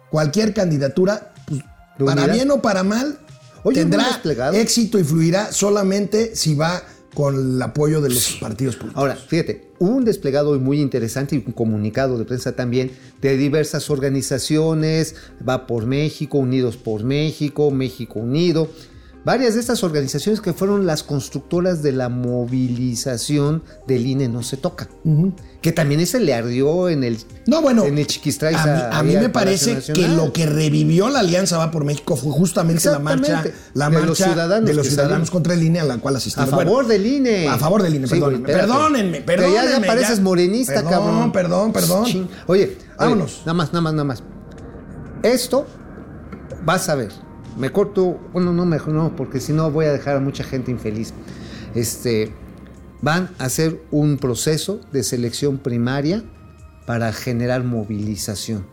[0.10, 1.62] cualquier candidatura, pues,
[1.98, 3.20] ¿Lo para bien o para mal,
[3.64, 4.22] Oye, tendrá
[4.54, 6.84] éxito y fluirá solamente si va
[7.16, 9.02] con el apoyo de los partidos políticos.
[9.02, 12.92] Ahora, fíjate, hubo un desplegado muy interesante y un comunicado de prensa también
[13.22, 15.16] de diversas organizaciones,
[15.48, 18.70] va por México, Unidos por México, México Unido,
[19.26, 24.56] varias de estas organizaciones que fueron las constructoras de la movilización del INE no se
[24.58, 24.88] toca,
[25.62, 27.18] que también ese le ardió en el
[27.48, 31.20] No, bueno, en el Chiquistraiza, a mí, a me parece que lo que revivió la
[31.20, 35.28] Alianza Va por México fue justamente la marcha, De los ciudadanos de los que ciudadanos
[35.28, 35.32] salieron.
[35.32, 36.50] contra el INE a la cual a asistimos.
[36.52, 37.48] favor Bueno, del INE.
[37.50, 38.50] A favor del INE, Sí, perdónenme.
[38.52, 38.68] espérate.
[38.72, 39.82] perdónenme, Que ya- perdónenme.
[39.82, 41.32] Ya, pareces morenista, perdón, cabrón.
[41.32, 42.06] Perdón, perdón.
[42.06, 42.28] Ching.
[42.48, 43.32] Oye, Vámonos.
[43.32, 44.24] oye, nada más, nada más, nada más.
[45.24, 45.66] Esto,
[46.64, 47.25] vas a ver.
[47.58, 50.72] Me corto, bueno, no, mejor no, porque si no voy a dejar a mucha gente
[50.72, 51.14] infeliz.
[51.74, 52.32] Este,
[53.02, 56.24] van a hacer un proceso de selección primaria
[56.86, 58.66] para generar movilización.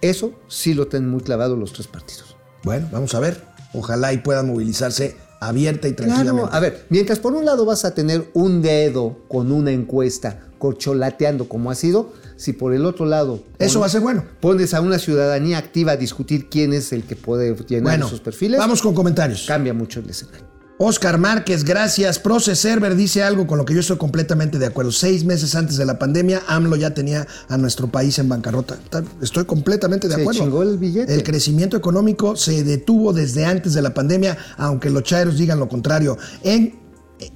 [0.00, 2.36] Eso sí lo tienen muy clavado los tres partidos.
[2.64, 3.42] Bueno, vamos a ver.
[3.74, 6.42] Ojalá y puedan movilizarse abierta y tranquilamente.
[6.42, 10.40] Claro, a ver, mientras por un lado vas a tener un dedo con una encuesta
[10.58, 14.24] corcholateando como ha sido, si por el otro lado Eso va a ser bueno.
[14.40, 18.20] pones a una ciudadanía activa a discutir quién es el que puede llenar Bueno, esos
[18.20, 19.44] perfiles, vamos con comentarios.
[19.46, 20.50] cambia mucho el escenario.
[20.78, 22.18] Oscar Márquez, gracias.
[22.18, 24.90] Proce Server dice algo con lo que yo estoy completamente de acuerdo.
[24.90, 28.76] Seis meses antes de la pandemia, AMLO ya tenía a nuestro país en bancarrota.
[28.90, 30.40] Ta- Estoy completamente de Se acuerdo.
[30.40, 31.14] chingó el billete.
[31.14, 35.68] El crecimiento económico se detuvo desde antes de la pandemia, aunque los chairos digan lo
[35.68, 36.18] contrario.
[36.42, 36.74] En,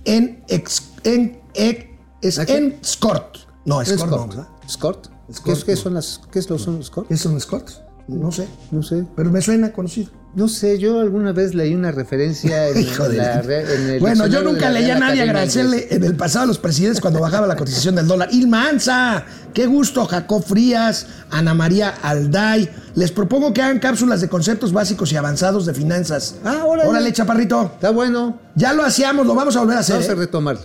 [0.04, 2.56] en, ex- en, en, es ¿A qué?
[2.56, 3.46] en Scott.
[3.64, 5.06] No, ¿Es Scott no, Scott?
[5.06, 5.10] ¿Scott?
[5.32, 7.10] Scott, ¿Qué, es- qué son las, ¿Qué es lo son los Scott?
[7.10, 7.70] ¿Es un Scott?
[8.08, 8.46] No sé.
[8.70, 9.04] No sé.
[9.16, 10.10] Pero me suena conocido.
[10.36, 14.26] No sé, yo alguna vez leí una referencia en, Hijo de la en el Bueno,
[14.26, 17.56] yo nunca leí a nadie agradecerle en el pasado a los presidentes cuando bajaba la
[17.56, 18.28] cotización del dólar.
[18.32, 22.70] Ilma Anza, qué gusto, Jacob Frías, Ana María Alday.
[22.94, 26.36] Les propongo que hagan cápsulas de conceptos básicos y avanzados de finanzas.
[26.44, 26.88] Ah, órale.
[26.88, 27.72] Órale, chaparrito.
[27.74, 28.38] Está bueno.
[28.54, 29.96] Ya lo hacíamos, lo vamos a volver a hacer.
[29.96, 30.16] Vamos a ¿eh?
[30.16, 30.62] retomarlo.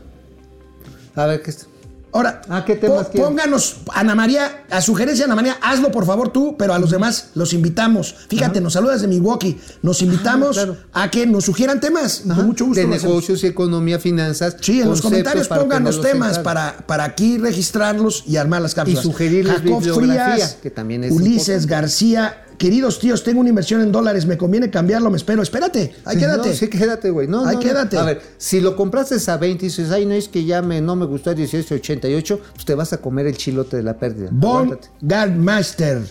[1.16, 1.66] A ver, ¿qué está?
[2.14, 3.30] Ahora, Ah, ¿qué temas po- quieren?
[3.30, 7.30] pónganos, Ana María, a sugerencia Ana María, hazlo por favor tú, pero a los demás
[7.36, 8.14] los invitamos.
[8.28, 9.59] Fíjate, nos saludas de Milwaukee.
[9.82, 10.78] Nos invitamos claro.
[10.93, 12.24] a que nos sugieran temas.
[12.26, 12.36] Ajá.
[12.36, 12.82] Con mucho gusto.
[12.82, 14.57] De negocios y economía, finanzas.
[14.59, 19.05] Sí, en los comentarios tenerlos temas para, para aquí registrarlos y armar las cápsulas.
[19.05, 21.66] Y sugerirles Jacob Frías, que también es Ulises.
[21.66, 22.45] García.
[22.62, 24.28] Queridos tíos, tengo una inversión en dólares.
[24.28, 25.09] ¿Me conviene cambiarlo?
[25.09, 25.41] Me espero.
[25.41, 25.95] Espérate.
[26.05, 26.49] Ahí Sí, quédate.
[26.49, 27.28] No, sí, quédate, güey.
[27.28, 27.59] No, Ahí no, no.
[27.59, 27.97] quédate.
[27.97, 30.80] A ver, si lo compraste a 20 y dices, ay, no es que ya me,
[30.80, 34.30] no me gustó a 18.88, pues te vas a comer el chilote de la pérdida.
[34.32, 34.78] Bon.
[35.01, 36.03] Gardmaster.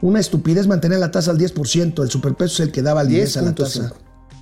[0.00, 2.04] Una estupidez mantener la tasa al 10%.
[2.04, 3.90] El superpeso es el que daba al 10 a la tasa.
[3.90, 3.94] 10.5.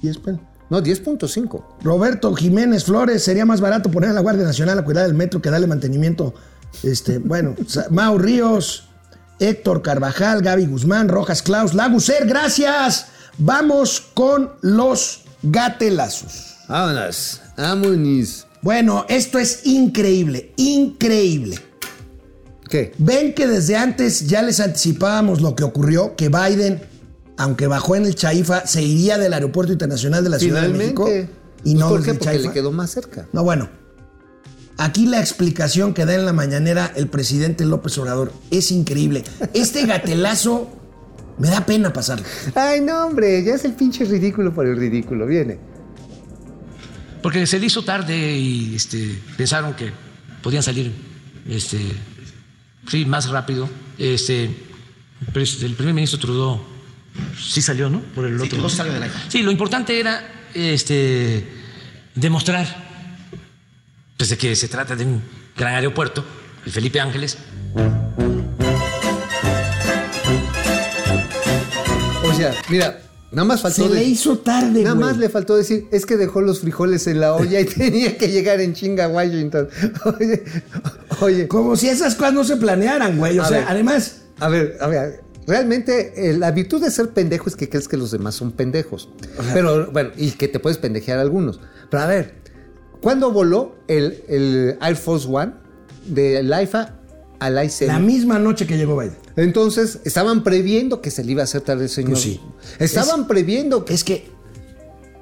[0.02, 0.40] 10 pesos.
[0.68, 1.64] No, 10.5.
[1.82, 5.40] Roberto Jiménez Flores, sería más barato poner a la Guardia Nacional a cuidar del metro
[5.40, 6.34] que darle mantenimiento.
[6.82, 7.54] Este, bueno,
[7.88, 8.90] Mau Ríos,
[9.42, 13.06] Héctor Carvajal, Gaby Guzmán, Rojas Klaus, Laguser, gracias.
[13.38, 16.56] Vamos con los gatelazos.
[16.68, 17.40] Vámonos.
[17.56, 18.46] Vámonos.
[18.62, 21.58] Bueno, esto es increíble, increíble.
[22.68, 22.94] ¿Qué?
[22.98, 26.80] Ven que desde antes ya les anticipábamos lo que ocurrió, que Biden,
[27.36, 31.08] aunque bajó en el Chaifa, se iría del Aeropuerto Internacional de la Ciudad de México.
[31.64, 32.14] Y no ¿Por qué?
[32.14, 32.48] Porque Chaifa.
[32.48, 33.28] le quedó más cerca.
[33.32, 33.81] No, bueno.
[34.78, 39.22] Aquí la explicación que da en la mañanera el presidente López Obrador es increíble.
[39.54, 40.70] Este gatelazo
[41.38, 42.24] me da pena pasarlo.
[42.54, 45.26] Ay, no, hombre, ya es el pinche ridículo por el ridículo.
[45.26, 45.58] Viene.
[47.22, 49.92] Porque se le hizo tarde y este, pensaron que
[50.42, 50.92] podían salir
[51.48, 51.78] este,
[52.88, 53.68] sí, más rápido.
[53.98, 56.60] Este, el primer ministro Trudeau
[57.38, 58.00] sí salió, ¿no?
[58.00, 58.68] Por el otro.
[59.28, 61.46] Sí, lo importante era este,
[62.14, 62.91] demostrar
[64.22, 65.20] pues, de que se trata de un
[65.56, 66.24] gran aeropuerto,
[66.64, 67.36] el Felipe Ángeles,
[72.22, 73.02] O sea, mira,
[73.32, 73.88] nada más faltó.
[73.88, 77.18] Se le hizo tarde, Nada más le faltó decir, es que dejó los frijoles en
[77.18, 79.68] la olla y tenía que llegar en chinga a Washington.
[80.20, 80.44] Oye,
[81.20, 83.40] oye, Como si esas cosas no se planearan, güey.
[83.40, 83.66] O A sea, ver.
[83.70, 85.20] además, a ver, a ver.
[85.48, 89.08] Realmente eh, la virtud de ser pendejo es que crees que los demás son pendejos.
[89.52, 91.58] Pero bueno, y que te puedes pendejear a algunos.
[91.90, 92.41] Pero a ver,
[93.02, 95.52] ¿cuándo voló el, el Air Force One
[96.06, 96.94] de Laifa
[97.38, 98.00] al la I-7?
[98.00, 99.16] misma noche que llegó Biden.
[99.36, 102.12] Entonces, estaban previendo que se le iba a hacer tarde el señor.
[102.12, 102.40] Pues sí.
[102.78, 104.30] Estaban previendo que Es que.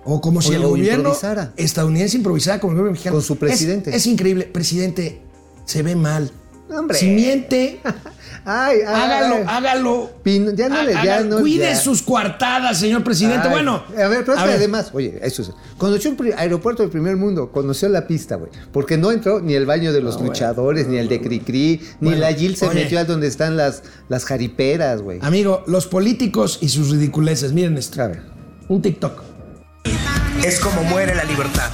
[0.04, 1.52] O como si O- el gobierno improvisara.
[1.56, 3.16] estadounidense improvisara con el gobierno mexicano.
[3.16, 3.90] Con su presidente.
[3.90, 4.44] Es, es increíble.
[4.46, 5.20] Presidente,
[5.66, 6.30] se ve mal.
[6.70, 6.98] Hombre.
[6.98, 7.80] Si miente,
[8.44, 9.44] Ay, ay, hágalo, ay.
[9.46, 10.10] hágalo.
[10.24, 11.24] Pin- ya no le- ya Hágalo.
[11.36, 11.76] no- Cuide ya.
[11.76, 13.48] sus coartadas, señor presidente.
[13.48, 13.82] Ay, bueno.
[13.96, 14.56] A ver, pero es a ver.
[14.56, 15.50] además, oye, eso es.
[15.76, 18.50] Conoció un aeropuerto del primer mundo, conoció la pista, güey.
[18.72, 22.20] Porque no entró ni el baño de los luchadores, ni el de Cricri, ni Bueno,
[22.22, 22.82] la Gil se oye.
[22.84, 25.18] metió a donde están las, las jariperas, güey.
[25.22, 27.52] Amigo, los políticos y sus ridiculeces.
[27.52, 28.02] Miren esto.
[28.02, 28.22] A ver.
[28.68, 29.22] Un TikTok.
[30.44, 31.70] es como muere la libertad,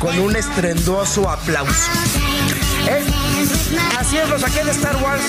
[0.00, 1.90] con un estruendoso aplauso.
[3.98, 5.22] Así es, lo saqué de Star Wars,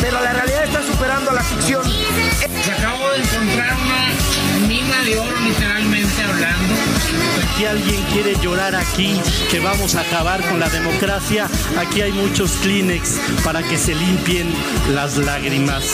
[0.00, 1.82] pero la realidad está superando a la ficción.
[2.78, 6.74] Acabo de encontrar una mina de oro, literalmente hablando.
[7.58, 9.20] Si alguien quiere llorar aquí,
[9.50, 11.46] que vamos a acabar con la democracia,
[11.78, 14.48] aquí hay muchos Kleenex para que se limpien
[14.94, 15.84] las lágrimas.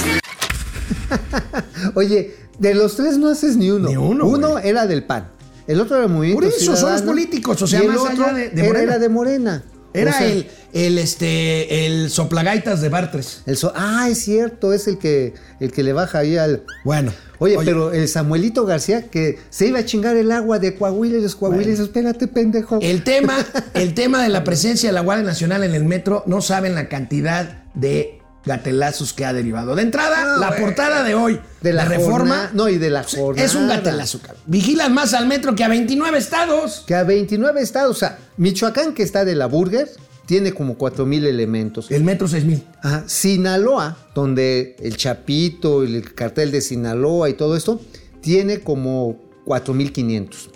[1.94, 3.88] Oye, de los tres no haces ni uno.
[3.88, 5.28] Ni uno, Uno era del PAN.
[5.66, 8.48] El otro era Movimiento Por eso, son los políticos, o sea, más otro allá de-
[8.50, 8.82] de era- Morena.
[8.82, 9.62] era de Morena.
[9.92, 13.42] Era O sea, el, el, este, el soplagaitas de Bartres.
[13.46, 16.62] el so- ah, es cierto, es el que, el que le baja ahí al...
[16.84, 17.12] Bueno.
[17.38, 21.22] Oye, pero el Samuelito García que se iba a chingar el agua de Coahuila y
[21.22, 22.78] los Coahuiles, espérate, pendejo.
[22.82, 23.34] El tema,
[23.74, 26.88] el tema de la presencia de la Guardia Nacional en el metro, no saben la
[26.90, 29.74] cantidad de gatelazos que ha derivado.
[29.74, 32.50] De entrada, No, la portada de hoy de la reforma.
[32.54, 33.44] No, y de la jornada.
[33.44, 34.42] es un gatelazo, cabrón.
[34.46, 36.84] Vigilan más al metro que a 29 estados.
[36.86, 39.88] Que a 29 estados, o sea, Michoacán que está de la Burger,
[40.26, 41.90] tiene como 4 mil elementos.
[41.90, 42.64] El metro 6000.
[42.82, 43.04] Ajá.
[43.06, 47.80] Sinaloa, donde el Chapito, el cartel de Sinaloa y todo esto,
[48.20, 50.50] tiene como 4500.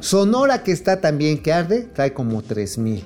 [0.00, 3.04] Sonora, que está también que arde, trae como 3000.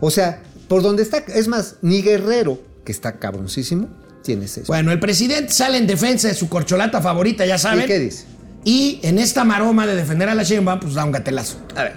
[0.00, 3.88] O sea, por donde está, es más, ni Guerrero, que está cabroncísimo,
[4.22, 4.66] tiene 6.
[4.66, 7.84] Bueno, el presidente sale en defensa de su corcholata favorita, ya saben.
[7.84, 8.26] ¿Y qué dice?
[8.64, 11.58] Y en esta maroma de defender a la Sheinbaum, pues da un gatelazo.
[11.76, 11.96] A ver.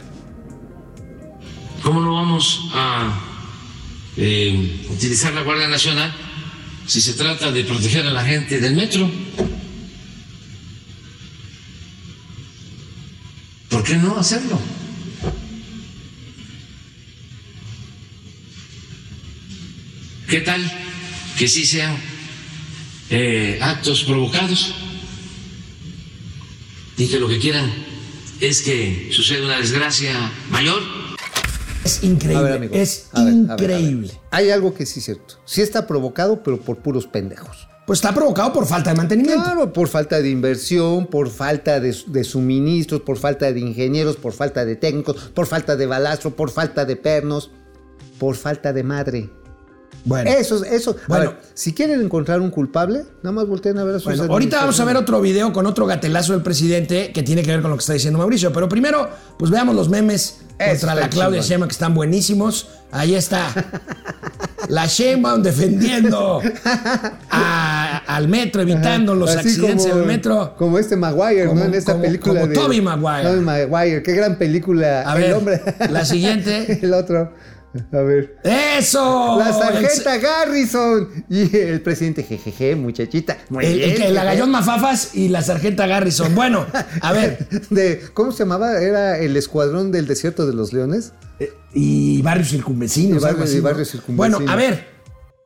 [1.83, 3.19] ¿Cómo no vamos a
[4.17, 6.11] eh, utilizar la Guardia Nacional
[6.88, 9.09] si se trata de proteger a la gente del metro?
[13.69, 14.59] ¿Por qué no hacerlo?
[20.28, 20.61] ¿Qué tal
[21.38, 21.95] que sí sean
[23.09, 24.73] eh, actos provocados
[26.97, 27.71] y que lo que quieran
[28.41, 30.13] es que suceda una desgracia
[30.49, 30.82] mayor?
[31.84, 32.38] Es increíble.
[32.39, 32.73] A ver, amigo.
[32.76, 33.71] Es A ver, a ver, a ver.
[33.80, 34.11] increíble.
[34.32, 35.36] Hay algo que sí es cierto.
[35.45, 37.67] Sí está provocado, pero por puros pendejos.
[37.86, 39.43] Pues está provocado por falta de mantenimiento.
[39.43, 44.34] Claro, por falta de inversión, por falta de, de suministros, por falta de ingenieros, por
[44.34, 47.51] falta de técnicos, por falta de balastro, por falta de pernos,
[48.17, 49.30] por falta de madre.
[50.03, 50.63] Bueno, Eso,
[51.07, 51.31] Bueno.
[51.31, 54.57] ver, si quieren encontrar un culpable, nada más volteen a ver a sus bueno, ahorita
[54.61, 57.71] vamos a ver otro video con otro gatelazo del presidente que tiene que ver con
[57.71, 58.53] lo que está diciendo Mauricio.
[58.53, 61.41] Pero primero, pues veamos los memes Eso contra la Claudia.
[61.41, 62.67] Sheinbaum que están buenísimos.
[62.91, 63.47] Ahí está.
[64.69, 66.41] La Sheinbaum defendiendo
[67.29, 70.55] a- al metro, evitando los accidentes como- en el metro.
[70.57, 71.65] Como este Maguire, Como- ¿no?
[71.65, 72.55] En esta como- película como de.
[72.55, 73.23] Tobey Maguire.
[73.29, 75.01] Tobey Maguire, qué gran película.
[75.09, 75.61] A el ver, hombre.
[75.89, 76.79] la siguiente.
[76.83, 77.33] el otro.
[77.91, 78.38] A ver.
[78.43, 79.36] ¡Eso!
[79.38, 81.26] La sargenta Garrison.
[81.30, 83.38] Y el presidente, jejeje, muchachita.
[83.49, 84.17] Muy El, bien, el jeje.
[84.19, 86.34] agallón Mafafas y la sargenta Garrison.
[86.36, 86.65] Bueno,
[87.01, 87.47] a ver.
[87.69, 88.80] De, ¿Cómo se llamaba?
[88.82, 91.13] Era el escuadrón del desierto de los leones.
[91.39, 93.17] Eh, y barrios circunvecinos.
[93.17, 93.63] Y barrio- algo así, y ¿no?
[93.63, 94.39] barrios circunvecinos.
[94.39, 94.88] Bueno, a ver,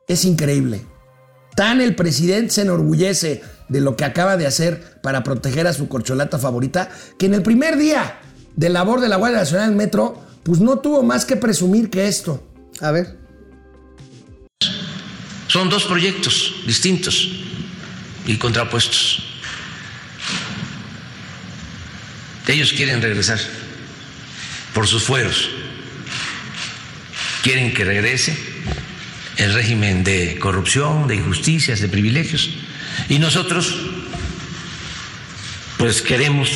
[0.07, 0.81] es increíble.
[1.55, 5.89] Tan el presidente se enorgullece de lo que acaba de hacer para proteger a su
[5.89, 8.19] corcholata favorita, que en el primer día
[8.55, 12.07] de labor de la Guardia Nacional del Metro, pues no tuvo más que presumir que
[12.07, 12.43] esto.
[12.81, 13.17] A ver.
[15.47, 17.29] Son dos proyectos distintos
[18.25, 19.23] y contrapuestos.
[22.47, 23.39] Ellos quieren regresar
[24.73, 25.49] por sus fueros.
[27.43, 28.37] Quieren que regrese
[29.37, 32.49] el régimen de corrupción, de injusticias, de privilegios.
[33.07, 33.73] Y nosotros,
[35.77, 36.49] pues queremos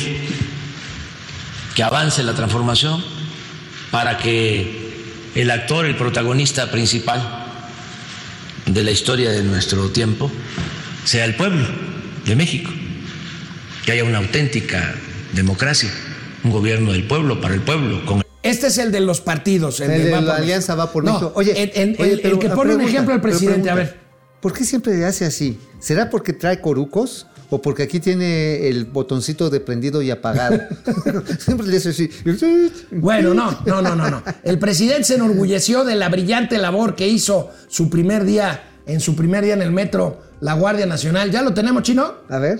[1.74, 3.13] que avance la transformación
[3.94, 4.90] para que
[5.36, 7.22] el actor, el protagonista principal
[8.66, 10.32] de la historia de nuestro tiempo
[11.04, 11.64] sea el pueblo
[12.26, 12.72] de México,
[13.86, 14.96] que haya una auténtica
[15.32, 15.90] democracia,
[16.42, 19.78] un gobierno del pueblo, para el pueblo, con Este es el de los partidos.
[19.78, 21.32] El, El de la Alianza Va por No, México.
[21.36, 23.70] Oye, en- en- oye, el, pero el que pone un ejemplo al presidente.
[23.70, 23.96] A ver.
[24.40, 25.56] ¿Por qué siempre hace así?
[25.78, 27.28] ¿Será porque trae corucos?
[27.54, 30.58] ¿O porque aquí tiene el botoncito de prendido y apagado?
[31.38, 32.10] siempre le hace así.
[32.90, 34.24] Bueno, no, no, no, no, no.
[34.42, 39.14] El presidente se enorgulleció de la brillante labor que hizo su primer día, en su
[39.14, 41.30] primer día en el metro, la Guardia Nacional.
[41.30, 42.14] ¿Ya lo tenemos, chino?
[42.28, 42.58] A ver.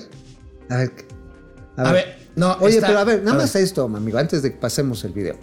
[0.70, 0.92] A ver.
[1.76, 4.52] A ver, no, Oye, está- pero a ver, nada a más esto, amigo, antes de
[4.52, 5.34] que pasemos el video.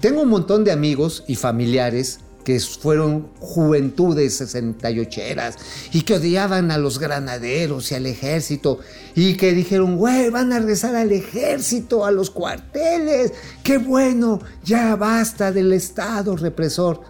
[0.00, 5.56] Tengo un montón de amigos y familiares que fueron juventudes 68eras
[5.92, 8.78] y que odiaban a los granaderos y al ejército
[9.14, 13.32] y que dijeron, güey, van a regresar al ejército, a los cuarteles,
[13.62, 17.00] qué bueno, ya basta del Estado represor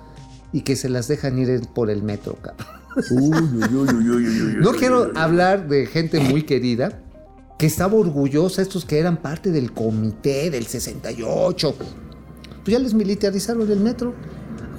[0.52, 2.84] y que se las dejan ir por el metro, cabrón.
[4.60, 7.02] No quiero hablar de gente muy querida
[7.58, 11.74] que estaba orgullosa, estos que eran parte del comité del 68.
[11.76, 14.14] Pues ya les militarizaron el metro.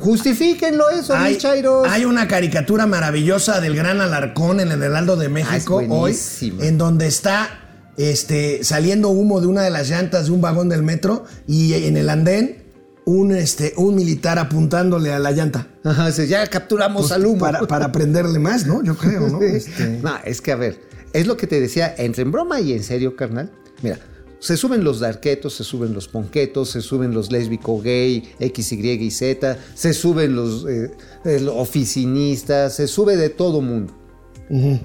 [0.05, 1.87] Justifíquenlo eso, Hay, mis chairos.
[1.89, 6.53] hay una caricatura maravillosa del gran Alarcón en el Heraldo de México Ah, es hoy,
[6.61, 7.49] en donde está
[7.97, 11.97] este, saliendo humo de una de las llantas de un vagón del metro y en
[11.97, 12.63] el andén
[13.05, 15.67] un, este, un militar apuntándole a la llanta.
[15.83, 17.39] Ajá, ya capturamos Pues, al humo.
[17.39, 18.83] Para, para prenderle más, ¿no?
[18.83, 19.41] Yo creo, ¿no?
[19.41, 20.79] Este, No, es que a ver,
[21.13, 23.51] es lo que te decía, entre en broma y en serio, carnal.
[23.81, 23.99] Mira,
[24.39, 28.89] se suben los darquetos, se suben los ponquetos, se suben los lésbico gay, X, Y
[28.89, 30.91] y Z, se suben los, eh,
[31.41, 33.93] los oficinistas, se sube de todo mundo.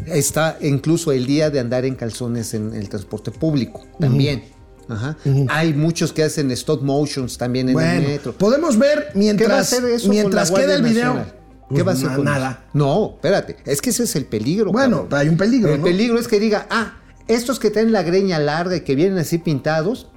[0.06, 4.44] Está incluso el día de andar en calzones en el transporte público, también.
[4.88, 5.16] Ajá.
[5.48, 8.32] Hay muchos que hacen stop motions también en el metro.
[8.32, 11.14] podemos ver ¿Qué va a mientras, mientras queda el video.
[11.14, 11.40] Nacional?
[11.68, 12.50] ¿Qué Pues va a hacer nada.
[12.50, 12.70] eso?
[12.72, 13.56] No, espérate.
[13.64, 14.72] Es que ese es el peligro.
[14.72, 15.20] Bueno, cabrón.
[15.20, 15.72] hay un peligro.
[15.72, 15.84] El ¿no?
[15.84, 16.94] peligro es que diga, ah,
[17.28, 20.08] estos que traen la greña larga y que vienen así pintados,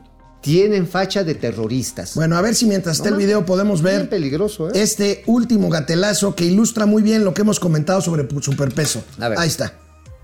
[0.42, 2.16] tienen facha de terroristas.
[2.16, 4.72] Bueno, a ver si mientras está el video podemos Bien ver peligroso, ¿eh?
[4.76, 9.04] este último gatelazo que ilustra muy bien lo que hemos comentado sobre superpeso.
[9.20, 9.40] A ver.
[9.40, 9.74] Ahí está.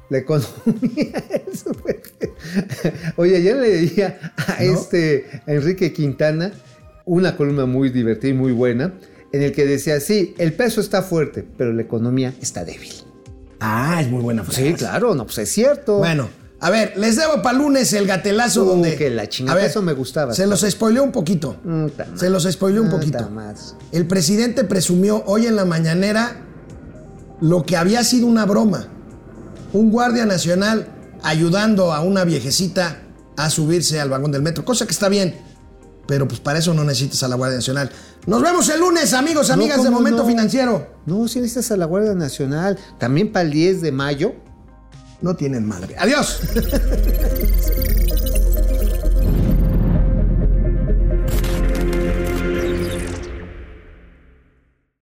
[0.09, 1.63] La economía es.
[3.15, 4.73] Oye, ayer le leía a ¿No?
[4.73, 6.51] este Enrique Quintana
[7.09, 8.93] una columna muy divertida y muy buena,
[9.32, 12.93] en el que decía, sí, el peso está fuerte, pero la economía está débil.
[13.59, 14.67] Ah, es muy buena frase.
[14.67, 15.97] Sí, claro, no, pues es cierto.
[15.97, 16.30] Bueno,
[16.62, 18.95] a ver, les debo para lunes el gatelazo Uh, donde.
[18.95, 20.34] que la chingada, A ver, eso me gustaba.
[20.34, 21.55] Se los spoileó un poquito.
[22.16, 23.30] Se los spoileó un poquito.
[23.30, 23.57] madre.
[23.91, 26.36] El presidente presumió hoy en la mañanera
[27.41, 28.88] lo que había sido una broma.
[29.72, 30.88] Un guardia nacional
[31.24, 33.01] ayudando a una viejecita
[33.38, 35.36] a subirse al vagón del metro, cosa que está bien.
[36.07, 37.91] Pero pues para eso no necesitas a la Guardia Nacional.
[38.26, 40.28] Nos vemos el lunes, amigos, No, amigas de ¿cómo Momento no?
[40.28, 40.88] Financiero.
[41.05, 44.34] No, si necesitas a la Guardia Nacional, también para el 10 de mayo.
[45.22, 45.95] No tienen madre.
[45.97, 46.39] Adiós.